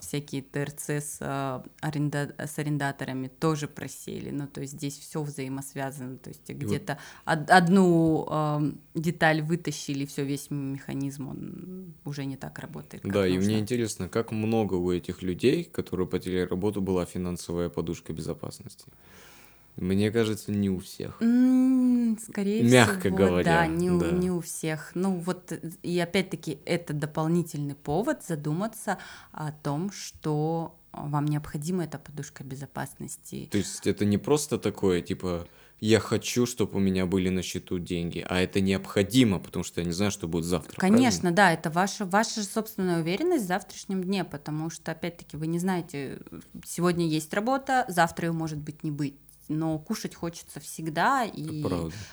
[0.01, 4.31] всякие ТРЦ с, а, аренда, с арендаторами тоже просели.
[4.31, 6.19] Ну, то есть здесь все взаимосвязано.
[6.19, 7.51] То есть где-то вот.
[7.51, 13.03] одну э, деталь вытащили, все, весь механизм он уже не так работает.
[13.03, 13.35] да, нужно.
[13.35, 18.87] и мне интересно, как много у этих людей, которые потеряли работу, была финансовая подушка безопасности?
[19.81, 21.17] Мне кажется, не у всех.
[21.17, 23.45] Скорее Мягко всего, говоря.
[23.45, 24.09] Да, не, да.
[24.09, 24.93] У, не у всех.
[24.95, 28.99] Ну вот, и опять-таки, это дополнительный повод задуматься
[29.33, 33.49] о том, что вам необходима эта подушка безопасности.
[33.51, 35.47] То есть это не просто такое, типа,
[35.81, 39.87] я хочу, чтобы у меня были на счету деньги, а это необходимо, потому что я
[39.87, 40.79] не знаю, что будет завтра.
[40.79, 41.37] Конечно, правильно?
[41.37, 46.19] да, это ваша, ваша собственная уверенность в завтрашнем дне, потому что, опять-таки, вы не знаете,
[46.67, 49.17] сегодня есть работа, завтра ее может быть не быть
[49.51, 51.25] но кушать хочется всегда.
[51.25, 51.65] И...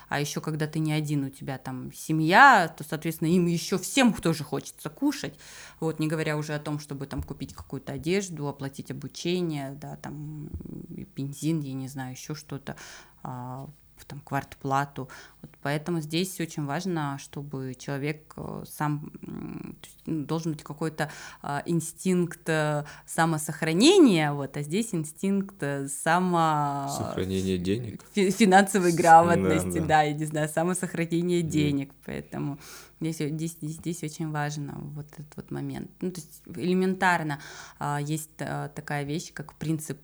[0.09, 4.13] А еще когда ты не один, у тебя там семья, то, соответственно, им еще всем
[4.13, 5.37] тоже хочется кушать.
[5.79, 10.49] Вот, не говоря уже о том, чтобы там купить какую-то одежду, оплатить обучение, да, там
[11.15, 12.75] бензин, я не знаю, еще что-то
[13.23, 13.69] а,
[14.07, 15.09] там, квартплату.
[15.41, 19.11] Вот поэтому здесь очень важно, чтобы человек э, сам
[20.05, 26.87] ну, должен быть какой-то а, инстинкт э, самосохранения, вот, а здесь инстинкт э, само...
[26.97, 28.01] Сохранения денег.
[28.13, 29.87] Финансовой грамотности, да, да.
[29.87, 32.59] да, я не знаю, самосохранение денег, поэтому
[33.01, 35.91] здесь, здесь, здесь, здесь очень важно вот этот вот момент.
[35.99, 37.41] Ну, то есть элементарно
[37.77, 39.99] а, есть такая вещь, как принцип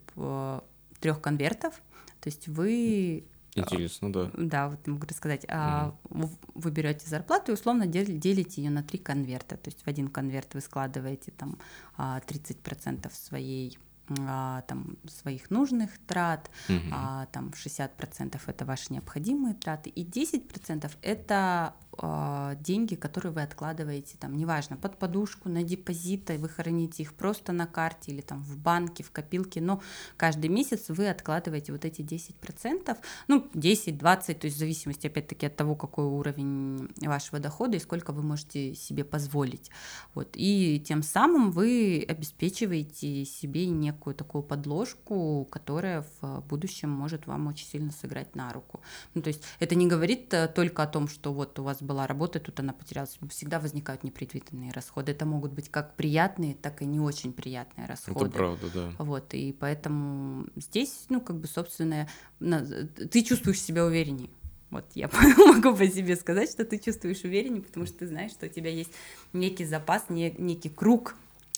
[1.00, 1.82] трех конвертов,
[2.20, 3.24] то есть вы
[3.56, 4.32] Интересно, да.
[4.36, 5.46] Да, вот могу рассказать.
[5.50, 9.58] А, вы берете зарплату и условно делите ее на три конверта.
[9.58, 11.58] То есть в один конверт вы складываете там
[11.98, 13.78] 30% а, своей
[14.28, 16.78] а, там, своих нужных трат, угу.
[16.92, 21.74] а, там 60% это ваши необходимые траты, и 10% это а,
[22.62, 27.68] деньги, которые вы откладываете, там, неважно, под подушку, на депозиты, вы храните их просто на
[27.68, 29.82] карте или там в банке, в копилке, но
[30.18, 35.56] каждый месяц вы откладываете вот эти 10%, ну, 10-20, то есть в зависимости, опять-таки, от
[35.56, 39.70] того, какой уровень вашего дохода и сколько вы можете себе позволить.
[40.14, 47.48] Вот, и тем самым вы обеспечиваете себе некую такую подложку, которая в будущем может вам
[47.48, 48.82] очень сильно сыграть на руку.
[49.14, 52.08] Ну, то есть это не говорит э, только о том, что вот у вас была
[52.08, 53.18] работа, тут она потерялась.
[53.30, 55.12] Всегда возникают непредвиденные расходы.
[55.12, 58.26] Это могут быть как приятные, так и не очень приятные расходы.
[58.26, 58.92] Это правда, да.
[59.00, 62.08] Вот, и поэтому здесь, ну, как бы, собственно,
[62.40, 64.30] ты чувствуешь себя увереннее.
[64.70, 68.48] Вот я могу по себе сказать, что ты чувствуешь увереннее, потому что ты знаешь, что
[68.48, 68.92] у тебя есть
[69.32, 71.16] некий запас, некий круг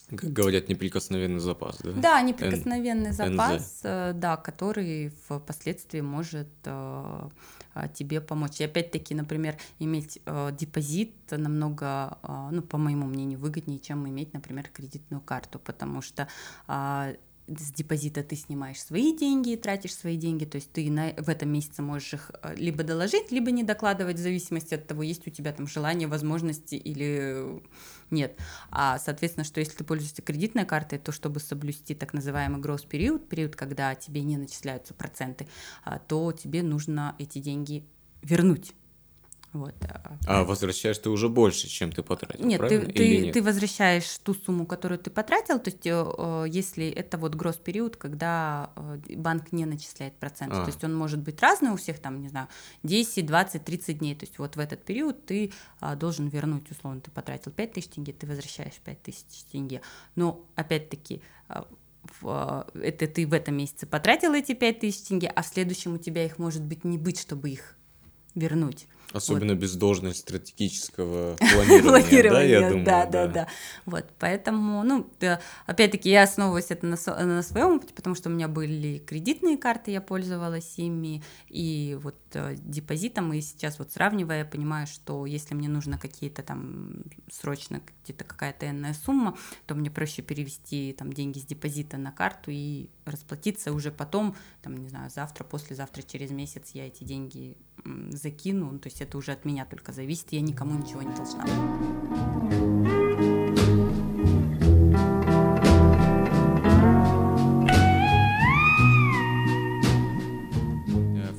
[0.09, 1.91] как говорят, неприкосновенный запас, да?
[1.93, 3.79] Да, неприкосновенный Н- запас, НЗ.
[3.83, 7.29] Э, да, который впоследствии может э,
[7.93, 8.61] тебе помочь.
[8.61, 14.33] И опять-таки, например, иметь э, депозит намного, э, ну, по моему мнению, выгоднее, чем иметь,
[14.33, 16.27] например, кредитную карту, потому что
[16.67, 17.15] э,
[17.47, 21.49] с депозита ты снимаешь свои деньги тратишь свои деньги, то есть ты на, в этом
[21.49, 25.29] месяце можешь их э, либо доложить, либо не докладывать, в зависимости от того, есть у
[25.29, 27.61] тебя там желание, возможности или
[28.09, 28.39] нет.
[28.71, 33.29] А, соответственно, что если ты пользуешься кредитной картой, то чтобы соблюсти так называемый gross период,
[33.29, 35.47] период, когда тебе не начисляются проценты,
[35.83, 37.85] а, то тебе нужно эти деньги
[38.23, 38.73] вернуть
[39.55, 39.73] вот.
[39.87, 42.87] А, а возвращаешь ты уже больше, чем ты потратил, нет, правильно?
[42.87, 43.33] Ты, ты, нет?
[43.33, 47.95] ты возвращаешь ту сумму, которую ты потратил, то есть э, если это вот гроз период,
[47.95, 50.65] когда э, банк не начисляет проценты, а.
[50.65, 52.49] то есть он может быть разный у всех, там, не знаю,
[52.83, 56.99] 10, 20, 30 дней, то есть вот в этот период ты э, должен вернуть, условно,
[56.99, 59.79] ты потратил 5 тысяч тенге, ты возвращаешь 5 тысяч тенге,
[60.15, 61.21] но опять-таки
[62.21, 65.97] в, это ты в этом месяце потратил эти 5 тысяч тенге, а в следующем у
[65.97, 67.77] тебя их может быть не быть, чтобы их
[68.35, 68.87] вернуть.
[69.15, 69.61] Особенно вот.
[69.61, 72.85] без должного стратегического планирования, да, я думаю.
[72.85, 73.47] Да, да, да.
[73.85, 75.09] Вот, поэтому, ну,
[75.65, 80.01] опять-таки, я основываюсь это на, своем опыте, потому что у меня были кредитные карты, я
[80.01, 85.69] пользовалась ими, и вот э, депозитом, и сейчас вот сравнивая, я понимаю, что если мне
[85.69, 91.45] нужно какие-то там срочно где-то какая-то энная сумма, то мне проще перевести там деньги с
[91.45, 96.87] депозита на карту и расплатиться уже потом, там, не знаю, завтра, послезавтра, через месяц я
[96.87, 97.55] эти деньги
[98.11, 101.45] закину, ну, то есть это уже от меня только зависит, я никому ничего не должна.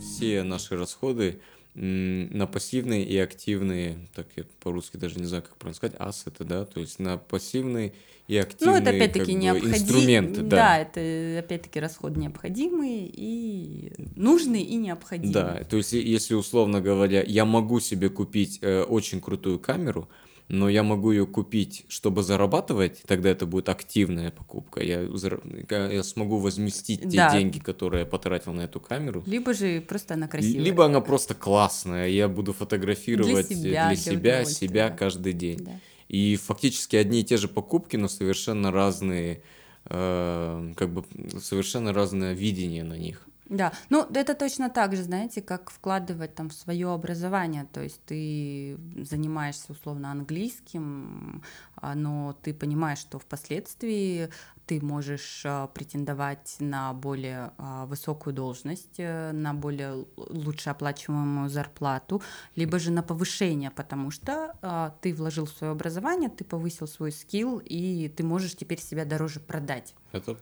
[0.00, 1.40] Все наши расходы
[1.76, 6.64] на пассивные и активные, так я по-русски даже не знаю, как правильно сказать, ассеты, да,
[6.64, 7.92] то есть на пассивные
[8.28, 9.74] и активные ну, это опять-таки необходим...
[9.74, 10.40] инструменты.
[10.40, 10.56] Да.
[10.56, 15.34] да, это опять-таки расход необходимый и нужный и необходимый.
[15.34, 20.08] Да, то есть если условно говоря, я могу себе купить э, очень крутую камеру,
[20.48, 24.82] но я могу ее купить, чтобы зарабатывать, тогда это будет активная покупка.
[24.82, 27.32] Я, я смогу возместить те да.
[27.32, 29.24] деньги, которые я потратил на эту камеру.
[29.26, 30.64] Либо же просто она красивая.
[30.64, 34.96] Либо она просто классная, я буду фотографировать для себя, для себя, себя да.
[34.96, 35.64] каждый день.
[35.64, 35.80] Да.
[36.08, 39.42] И фактически одни и те же покупки, но совершенно разные,
[39.86, 41.04] э, как бы
[41.40, 43.26] совершенно разное видение на них.
[43.48, 48.00] Да, ну это точно так же, знаете, как вкладывать там в свое образование, то есть
[48.04, 48.76] ты
[49.08, 51.42] занимаешься условно английским,
[51.76, 54.30] а, но ты понимаешь, что впоследствии
[54.66, 62.20] ты можешь а, претендовать на более а, высокую должность, э, на более лучше оплачиваемую зарплату,
[62.56, 64.54] либо же на повышение, потому что
[65.00, 69.40] ты вложил в свое образование, ты повысил свой скилл, и ты можешь теперь себя дороже
[69.40, 69.94] продать.
[70.12, 70.36] Это,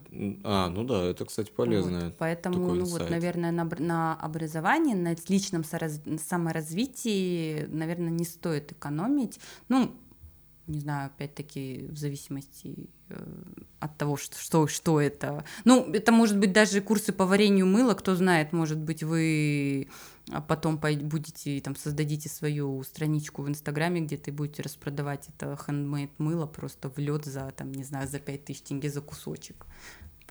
[0.45, 2.07] а, ну да, это, кстати, полезно.
[2.07, 9.41] Вот, поэтому, ну вот, наверное, на, на образовании, на личном саморазвитии, наверное, не стоит экономить.
[9.69, 9.93] Ну,
[10.67, 13.43] не знаю, опять-таки, в зависимости э,
[13.81, 15.45] от того, что, что, что это.
[15.65, 19.89] Ну, это может быть даже курсы по варенью мыла, кто знает, может быть, вы
[20.31, 26.11] а, потом будете, там, создадите свою страничку в Инстаграме, где ты будете распродавать это хендмейд
[26.19, 29.67] мыло просто в лед за, там, не знаю, за 5000 тенге за кусочек.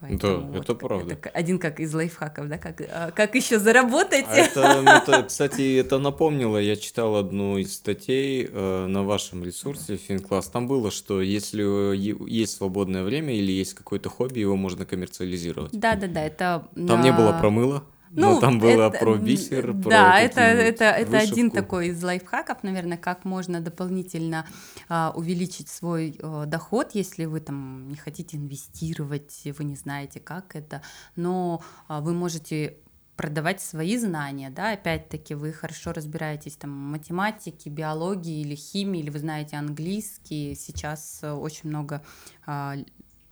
[0.03, 1.13] Поэтому да, вот это правда.
[1.13, 4.25] Это один как из лайфхаков, да, как, а, как еще заработать.
[4.27, 9.45] А это, ну, это, кстати, это напомнило, я читал одну из статей э, на вашем
[9.45, 10.49] ресурсе Финкласс.
[10.49, 11.95] Там было, что если
[12.29, 15.71] есть свободное время или есть какое-то хобби, его можно коммерциализировать.
[15.71, 16.67] Да, да, да, это.
[16.75, 17.83] Там не было про мыло.
[18.15, 22.03] Ну, Но там было это, про бисер, про Да, это, это, это один такой из
[22.03, 24.45] лайфхаков, наверное, как можно дополнительно
[24.87, 30.55] а, увеличить свой а, доход, если вы там не хотите инвестировать, вы не знаете, как
[30.55, 30.83] это,
[31.15, 32.77] но а, вы можете
[33.15, 39.09] продавать свои знания, да, опять-таки вы хорошо разбираетесь там в математике, биологии или химии, или
[39.09, 42.03] вы знаете английский, сейчас э, очень много
[42.45, 42.75] а,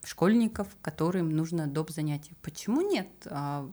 [0.04, 1.90] школьников, которым нужно доп.
[1.90, 2.34] занятия.
[2.42, 3.08] Почему нет?
[3.26, 3.68] А,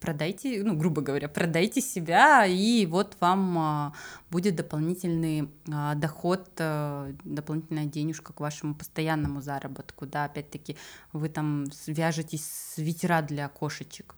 [0.00, 3.92] продайте, ну, грубо говоря, продайте себя, и вот вам а,
[4.30, 10.76] будет дополнительный а, доход, а, дополнительная денежка к вашему постоянному заработку, да, опять-таки
[11.12, 14.14] вы там свяжетесь с ветера для кошечек,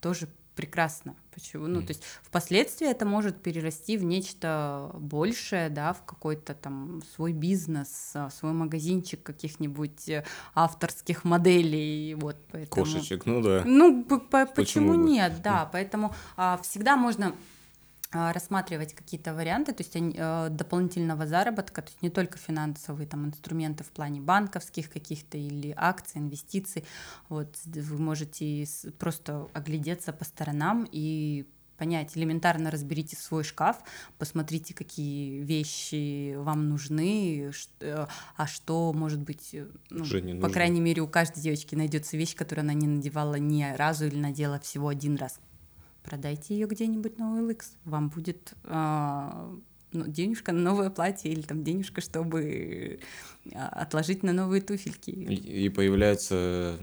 [0.00, 1.16] тоже прекрасно.
[1.32, 1.66] Почему?
[1.66, 7.32] Ну, то есть впоследствии это может перерасти в нечто большее, да, в какой-то там свой
[7.32, 12.36] бизнес, а, свой магазинчик каких-нибудь э, авторских моделей, вот.
[12.52, 12.84] Поэтому...
[12.84, 13.62] Кошечек, ну да.
[13.64, 17.34] Ну, почему, почему нет, да, поэтому а, всегда можно
[18.14, 23.84] рассматривать какие-то варианты, то есть э, дополнительного заработка, то есть не только финансовые там инструменты
[23.84, 26.84] в плане банковских каких-то или акций, инвестиций.
[27.28, 28.66] Вот вы можете
[28.98, 31.46] просто оглядеться по сторонам и
[31.76, 32.16] понять.
[32.16, 33.78] Элементарно разберите свой шкаф,
[34.18, 37.50] посмотрите, какие вещи вам нужны,
[37.80, 40.50] э, а что, может быть, э, ну, по нужно.
[40.50, 44.58] крайней мере, у каждой девочки найдется вещь, которую она не надевала ни разу или надела
[44.60, 45.40] всего один раз.
[46.04, 49.56] Продайте ее где-нибудь на OLX, вам будет э,
[49.92, 53.00] ну, денежка на новое платье или там денежка, чтобы
[53.54, 55.10] а, отложить на новые туфельки.
[55.10, 56.78] И, и появляется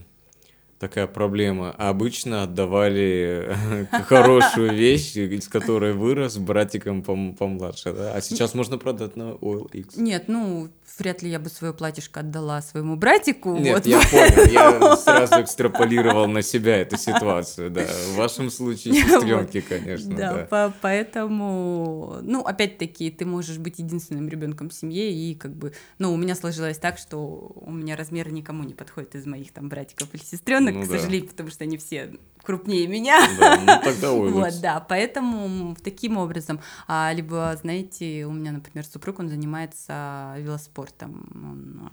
[0.81, 1.71] такая проблема.
[1.77, 3.55] Обычно отдавали
[4.07, 8.13] хорошую вещь, из которой вырос братиком помладше, да?
[8.15, 9.93] А сейчас можно продать на OLX.
[9.97, 13.55] Нет, ну, вряд ли я бы свое платьишко отдала своему братику.
[13.57, 13.85] Нет, вот.
[13.85, 17.83] я понял, я сразу экстраполировал на себя эту ситуацию, да.
[17.83, 20.47] В вашем случае сестренки, конечно, да.
[20.49, 26.11] Да, поэтому, ну, опять-таки, ты можешь быть единственным ребенком в семье, и как бы, ну,
[26.11, 30.07] у меня сложилось так, что у меня размер никому не подходит из моих там братиков
[30.13, 33.19] или сестренок, ну, к сожалению, потому что они все крупнее меня.
[33.39, 36.59] Да, ну тогда Вот, да, поэтому таким образом.
[36.87, 41.91] А, либо, знаете, у меня, например, супруг, он занимается велоспортом, он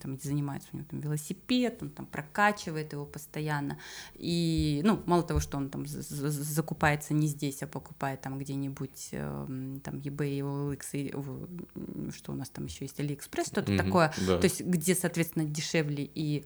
[0.00, 3.78] там занимается, у него там велосипед, он там прокачивает его постоянно.
[4.14, 9.80] И, ну, мало того, что он там закупается не здесь, а покупает там где-нибудь, эм,
[9.80, 14.38] там, eBay, OLX, что у нас там еще есть, AliExpress, что-то mm-hmm, такое, да.
[14.38, 16.44] то есть где, соответственно, дешевле и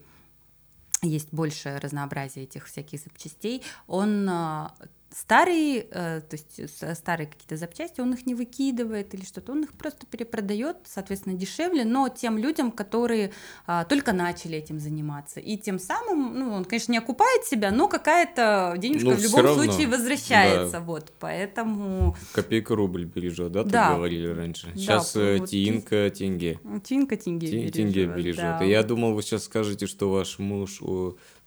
[1.03, 4.75] есть больше разнообразия этих всяких запчастей, он а,
[5.13, 9.73] старые, э, то есть старые какие-то запчасти, он их не выкидывает или что-то, он их
[9.73, 13.33] просто перепродает, соответственно, дешевле, но тем людям, которые
[13.67, 15.41] а, только начали этим заниматься.
[15.41, 19.41] И тем самым, ну, он, конечно, не окупает себя, но какая-то денежка ну, в любом
[19.41, 20.79] равно, случае возвращается.
[20.79, 20.81] Да.
[20.81, 22.17] Вот, поэтому...
[22.33, 23.95] Копейка рубль бережет, да, да.
[23.95, 24.73] говорили раньше?
[24.75, 26.61] Сейчас да, вот тинка тенге.
[26.85, 27.73] Тинка тенге бережет.
[27.73, 28.43] Тенге бережет.
[28.43, 28.65] Да.
[28.65, 30.81] Я думал, вы сейчас скажете, что ваш муж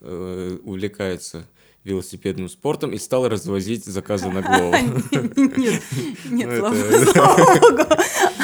[0.01, 1.47] э, увлекается
[1.83, 4.75] велосипедным спортом и стал развозить заказы на голову.
[5.57, 5.83] Нет,
[6.29, 7.83] нет, слава богу.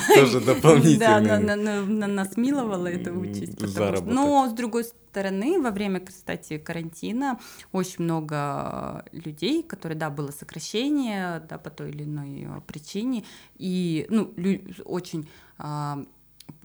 [0.15, 1.21] Тоже дополнительно.
[1.21, 3.59] Да, нас миловала эта участь.
[4.05, 7.39] Но, с другой стороны, во время, кстати, карантина
[7.71, 13.23] очень много людей, которые, да, было сокращение, да, по той или иной причине,
[13.57, 14.33] и, ну,
[14.85, 16.03] очень а,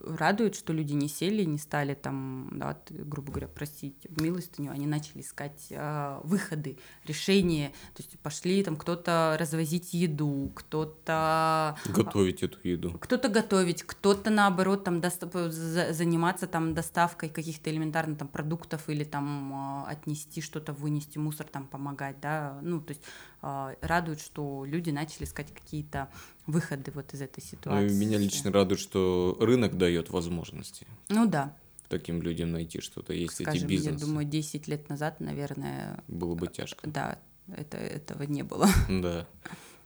[0.07, 5.23] радует, что люди не сели, не стали там, да, грубо говоря, просить милостыню, они начали
[5.23, 11.77] искать э, выходы, решения, то есть пошли там кто-то развозить еду, кто-то...
[11.87, 12.99] Готовить эту еду.
[12.99, 19.85] Кто-то готовить, кто-то наоборот там доста- заниматься там доставкой каких-то элементарных там продуктов или там
[19.87, 23.03] э, отнести что-то, вынести мусор, там помогать, да, ну, то есть
[23.43, 26.09] э, радует, что люди начали искать какие-то
[26.47, 27.89] выходы вот из этой ситуации.
[27.89, 30.87] Ну, меня лично радует, что рынок дает возможности.
[31.09, 31.57] Ну да.
[31.89, 34.01] Таким людям найти что-то, если Скажем, эти бизнесы.
[34.01, 36.03] Я думаю, 10 лет назад, наверное...
[36.09, 36.89] Было бы тяжко.
[36.89, 37.19] Да,
[37.49, 38.69] это, этого не было.
[38.89, 39.27] Да.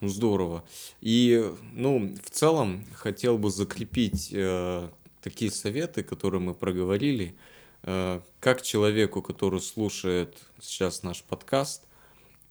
[0.01, 0.65] Ну, здорово.
[1.01, 4.89] И, ну, в целом, хотел бы закрепить э,
[5.23, 7.35] такие советы, которые мы проговорили,
[7.83, 11.83] э, как человеку, который слушает сейчас наш подкаст,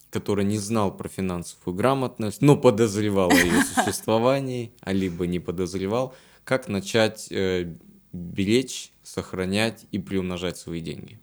[0.10, 6.16] который не знал про финансовую грамотность, но подозревал о ее существовании, а либо не подозревал,
[6.48, 7.76] как начать э,
[8.14, 11.20] беречь, сохранять и приумножать свои деньги?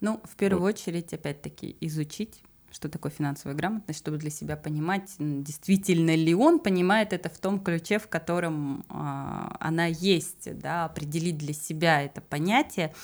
[0.00, 0.74] Ну, в первую вот.
[0.74, 7.12] очередь, опять-таки, изучить что такое финансовая грамотность, чтобы для себя понимать, действительно ли он понимает
[7.12, 12.94] это в том ключе, в котором э, она есть, да, определить для себя это понятие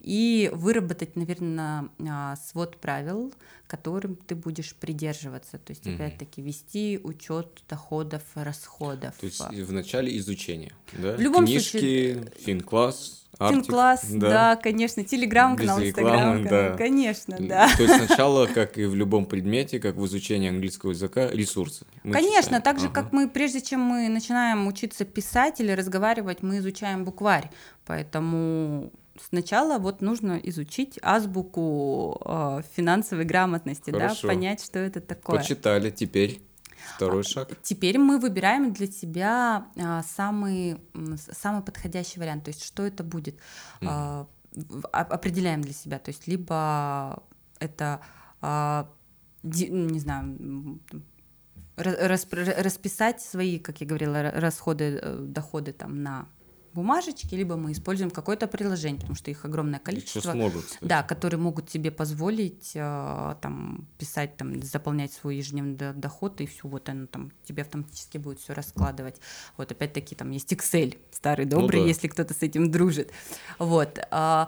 [0.00, 3.32] и выработать, наверное, э, свод правил,
[3.66, 5.58] которым ты будешь придерживаться.
[5.58, 5.94] То есть, mm-hmm.
[5.94, 9.14] опять-таки, вести учет доходов, расходов.
[9.16, 11.16] То есть в начале изучения, да?
[11.16, 12.32] В любом Книжки, случае...
[12.44, 14.28] финкласс, Финкласс, да.
[14.28, 16.76] да, конечно, телеграм-канал, инстаграм, да.
[16.76, 17.70] конечно, да.
[17.74, 21.86] То есть сначала, как и в любом предмете, как в изучении английского языка, ресурсы.
[22.02, 22.62] конечно, читаем.
[22.62, 22.94] так же, ага.
[22.94, 27.50] как мы, прежде чем мы начинаем учиться писать или разговаривать, мы изучаем букварь,
[27.86, 34.22] поэтому сначала вот нужно изучить азбуку э, финансовой грамотности, Хорошо.
[34.22, 35.38] да, понять, что это такое.
[35.38, 36.42] Почитали, теперь
[36.96, 37.50] Второй а, шаг.
[37.62, 40.78] Теперь мы выбираем для себя а, самый,
[41.30, 42.44] самый подходящий вариант.
[42.44, 43.38] То есть, что это будет?
[43.80, 44.26] Mm.
[44.92, 45.98] Определяем для себя.
[45.98, 47.22] То есть, либо
[47.58, 48.00] это,
[49.42, 50.80] не знаю,
[51.76, 56.28] расписать свои, как я говорила, расходы, э, доходы там на
[56.74, 61.68] бумажечки, либо мы используем какое-то приложение, потому что их огромное количество, могут, да, которые могут
[61.68, 67.32] тебе позволить э, там писать, там заполнять свой ежедневный доход и все, вот оно там
[67.44, 69.20] тебе автоматически будет все раскладывать.
[69.56, 71.88] Вот опять-таки там есть Excel старый ну добрый, ну, да.
[71.88, 73.10] если кто-то с этим дружит.
[73.58, 74.46] Вот э,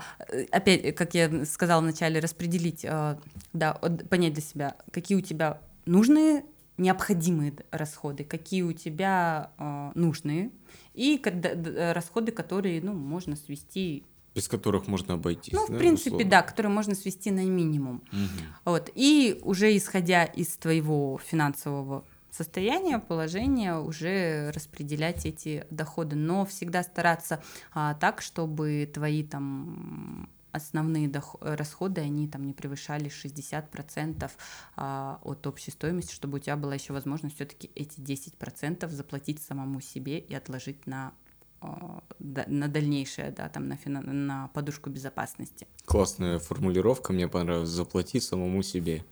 [0.50, 3.16] опять, как я сказала вначале, распределить, э,
[3.52, 3.74] да,
[4.08, 6.44] понять для себя, какие у тебя нужные
[6.78, 10.50] необходимые расходы, какие у тебя э, нужные,
[10.94, 15.52] и когда, расходы, которые ну, можно свести без которых можно обойтись.
[15.52, 16.30] Ну, в да, принципе, условно.
[16.30, 18.02] да, которые можно свести на минимум.
[18.12, 18.72] Угу.
[18.72, 18.90] Вот.
[18.94, 26.16] И уже исходя из твоего финансового состояния, положения, уже распределять эти доходы.
[26.16, 33.10] Но всегда стараться а, так, чтобы твои там основные доход, расходы, они там не превышали
[33.10, 34.30] 60%
[34.76, 39.80] а, от общей стоимости, чтобы у тебя была еще возможность все-таки эти 10% заплатить самому
[39.80, 41.12] себе и отложить на
[41.60, 44.00] а, на дальнейшее, да, там на, фина...
[44.02, 45.66] на подушку безопасности.
[45.84, 49.04] Классная формулировка, мне понравилась, заплати самому себе.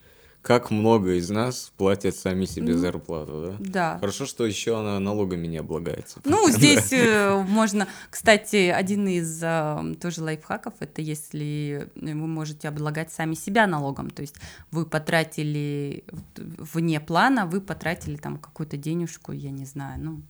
[0.43, 3.71] Как много из нас платят сами себе зарплату, да?
[3.71, 3.99] Да.
[3.99, 6.21] Хорошо, что еще она налогами не облагается.
[6.25, 13.13] Ну, здесь э, можно, кстати, один из э, тоже лайфхаков, это если вы можете облагать
[13.13, 14.37] сами себя налогом, то есть
[14.71, 16.05] вы потратили
[16.37, 20.23] вне плана, вы потратили там какую-то денежку, я не знаю, ну,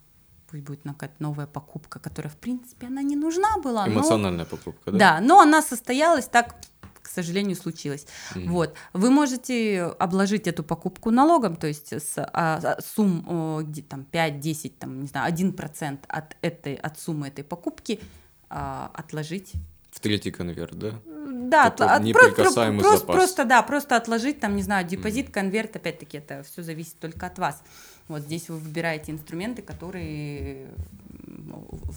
[0.51, 3.87] пусть будет какая-то новая покупка, которая, в принципе, она не нужна была.
[3.87, 4.57] Эмоциональная но...
[4.57, 4.99] покупка, да?
[4.99, 6.57] Да, но она состоялась так
[7.11, 8.07] сожалению, случилось.
[8.35, 8.49] Mm-hmm.
[8.49, 8.75] Вот.
[8.93, 15.01] Вы можете обложить эту покупку налогом, то есть с а, сумм где, там 5-10, там,
[15.01, 18.01] не знаю, 1% от, этой, от суммы этой покупки
[18.49, 19.53] а, отложить.
[19.91, 21.01] В третий конверт, да?
[21.05, 25.33] Да, от, от, просто, просто, просто, да, просто отложить, там, не знаю, депозит, mm-hmm.
[25.33, 27.63] конверт, опять-таки, это все зависит только от вас.
[28.09, 30.69] Вот здесь вы выбираете инструменты, которые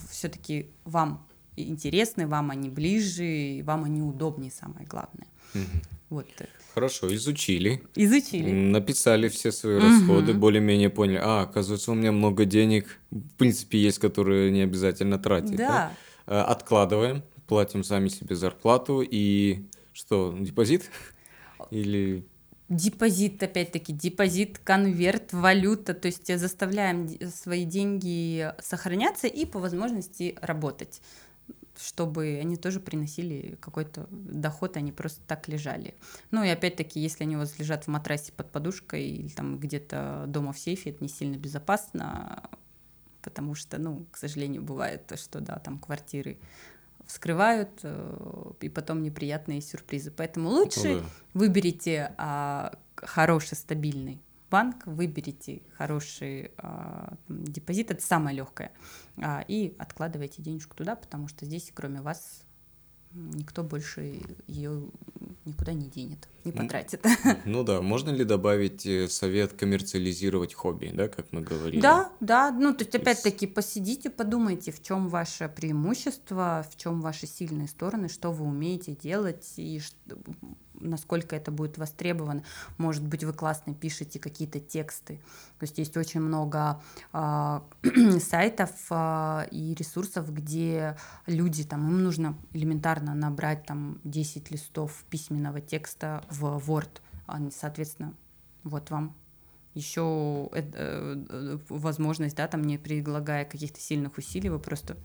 [0.10, 1.26] все-таки вам
[1.56, 5.28] интересны, вам они ближе, вам они удобнее, самое главное.
[5.54, 5.62] Угу.
[6.10, 6.28] Вот.
[6.74, 7.84] Хорошо, изучили.
[7.96, 8.52] Изучили.
[8.52, 9.86] Написали все свои угу.
[9.86, 11.20] расходы, более-менее поняли.
[11.22, 15.56] А, оказывается, у меня много денег, в принципе, есть, которые не обязательно тратить.
[15.56, 15.68] Да.
[15.68, 15.92] да?
[16.26, 20.90] А, откладываем, платим сами себе зарплату и что, депозит?
[21.72, 22.26] Или
[22.70, 31.02] Депозит, опять-таки, депозит, конверт, валюта, то есть заставляем свои деньги сохраняться и по возможности работать
[31.78, 35.96] чтобы они тоже приносили какой-то доход, они просто так лежали.
[36.32, 40.26] Ну и опять-таки, если они у вас лежат в матрасе под подушкой или там где-то
[40.28, 42.50] дома в сейфе, это не сильно безопасно,
[43.22, 46.38] потому что, ну, к сожалению, бывает, что, да, там квартиры
[47.08, 50.12] вскрывают, э, и потом неприятные сюрпризы.
[50.12, 51.06] Поэтому лучше ну, да.
[51.34, 54.22] выберите а, хороший, стабильный
[54.54, 58.72] банк, выберите хороший а, депозит, это самое легкое,
[59.18, 62.44] а, и откладывайте денежку туда, потому что здесь, кроме вас,
[63.14, 64.92] никто больше ее
[65.46, 67.04] никуда не денет, не потратит.
[67.46, 71.82] Ну да, можно ли добавить э, совет коммерциализировать хобби, да, как мы говорили?
[71.82, 77.26] Да, да, ну то есть опять-таки посидите, подумайте, в чем ваше преимущество, в чем ваши
[77.26, 79.82] сильные стороны, что вы умеете делать и
[80.80, 82.44] насколько это будет востребовано.
[82.78, 85.18] Может быть, вы классно пишете какие-то тексты.
[85.60, 87.60] То есть есть очень много э,
[88.20, 95.62] сайтов э, и ресурсов, где люди, там, им нужно элементарно набрать там 10 листов письменного
[95.62, 97.02] текста в Word.
[97.52, 98.14] Соответственно,
[98.64, 99.16] вот вам
[99.74, 104.98] еще э, э, возможность, да, там не предлагая каких-то сильных усилий, вы просто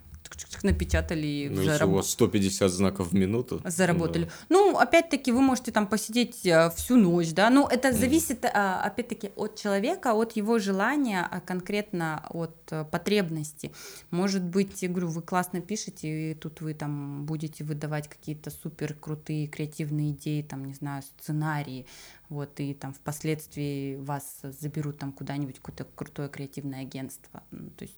[0.62, 1.49] напечатали.
[1.51, 3.61] Ну, если у вас 150 знаков в минуту.
[3.64, 4.24] Заработали.
[4.24, 4.31] Да.
[4.49, 8.81] Ну, опять-таки, вы можете там посидеть э, всю ночь, да, ну, это зависит, mm.
[8.83, 13.72] опять-таки, от человека, от его желания, а конкретно от э, потребности.
[14.11, 18.95] Может быть, я говорю, вы классно пишете, и тут вы там будете выдавать какие-то супер
[18.95, 21.87] крутые креативные идеи, там, не знаю, сценарии,
[22.29, 27.43] вот, и там впоследствии вас заберут там куда-нибудь, какое-то крутое креативное агентство.
[27.51, 27.95] То есть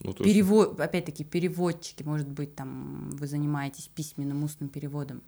[0.00, 5.22] ну, Перевод, опять-таки, переводчики, может быть, там вы занимаетесь письменным устным переводом.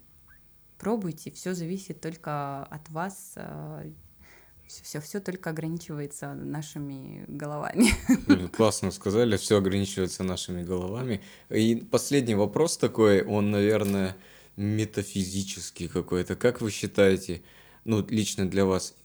[0.77, 3.35] Пробуйте, все зависит только от вас.
[4.67, 7.87] Все, э, все, только ограничивается нашими головами.
[8.55, 11.21] Классно сказали, все ограничивается нашими головами.
[11.49, 14.17] И последний вопрос такой, он, наверное,
[14.57, 16.35] метафизический какой-то.
[16.35, 17.41] Как вы считаете,
[17.85, 18.95] ну, лично для вас,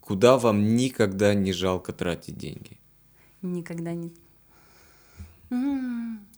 [0.00, 2.78] куда вам никогда не жалко тратить деньги?
[3.40, 4.12] Никогда не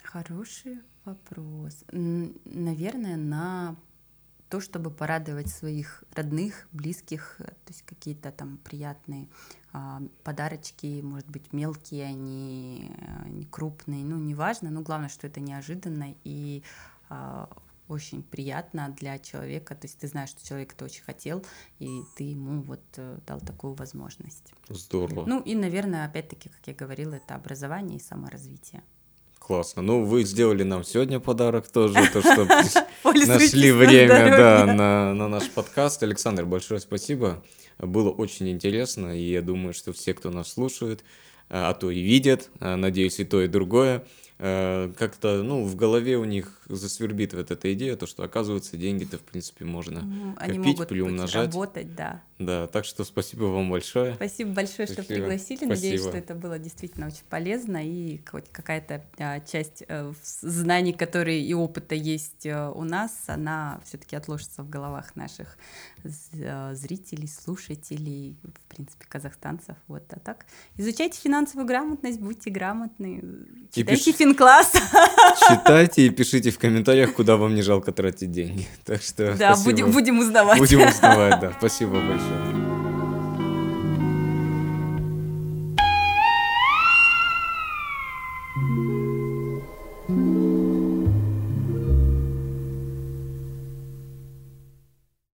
[0.02, 1.84] Хороший вопрос.
[1.92, 3.76] Наверное, на
[4.48, 9.28] то, чтобы порадовать своих родных, близких, э, то есть какие-то там приятные
[9.72, 15.40] а, подарочки, может быть, мелкие, они а, не крупные, ну, неважно, но главное, что это
[15.40, 16.62] неожиданно и
[17.08, 17.48] а,
[17.88, 21.44] очень приятно для человека, то есть ты знаешь, что человек это очень хотел,
[21.78, 24.54] и ты ему вот э, дал такую возможность.
[24.68, 25.26] Здорово.
[25.26, 28.82] Ну и, наверное, опять-таки, как я говорила, это образование и саморазвитие.
[29.46, 29.82] Классно.
[29.82, 32.46] Ну, вы сделали нам сегодня подарок тоже, то, что
[33.26, 36.02] нашли время да, на, на наш подкаст.
[36.02, 37.44] Александр, большое спасибо.
[37.76, 41.04] Было очень интересно, и я думаю, что все, кто нас слушает,
[41.50, 44.06] а то и видят, а, надеюсь, и то, и другое,
[44.38, 49.22] как-то, ну, в голове у них засвербит вот эта идея, то, что, оказывается, деньги-то, в
[49.22, 50.00] принципе, можно
[50.36, 51.46] Они копить, могут приумножать.
[51.46, 52.22] работать, да.
[52.38, 54.14] Да, так что спасибо вам большое.
[54.14, 55.04] Спасибо большое, спасибо.
[55.04, 55.56] что пригласили.
[55.58, 55.74] Спасибо.
[55.74, 61.40] Надеюсь, что это было действительно очень полезно, и хоть какая-то а, часть а, знаний, которые
[61.42, 65.56] и опыта есть а, у нас, она все таки отложится в головах наших
[66.02, 69.76] зрителей, слушателей, в принципе, казахстанцев.
[69.86, 70.44] Вот, а так,
[70.76, 73.22] изучайте финансовую грамотность, будьте грамотны,
[73.70, 74.16] читайте пиш...
[74.24, 74.72] финкласс.
[75.48, 78.66] Читайте и пишите в комментариях, куда вам не жалко тратить деньги.
[78.84, 80.58] Так что да, будем, будем узнавать.
[80.58, 81.52] Будем узнавать, да.
[81.58, 82.73] Спасибо большое.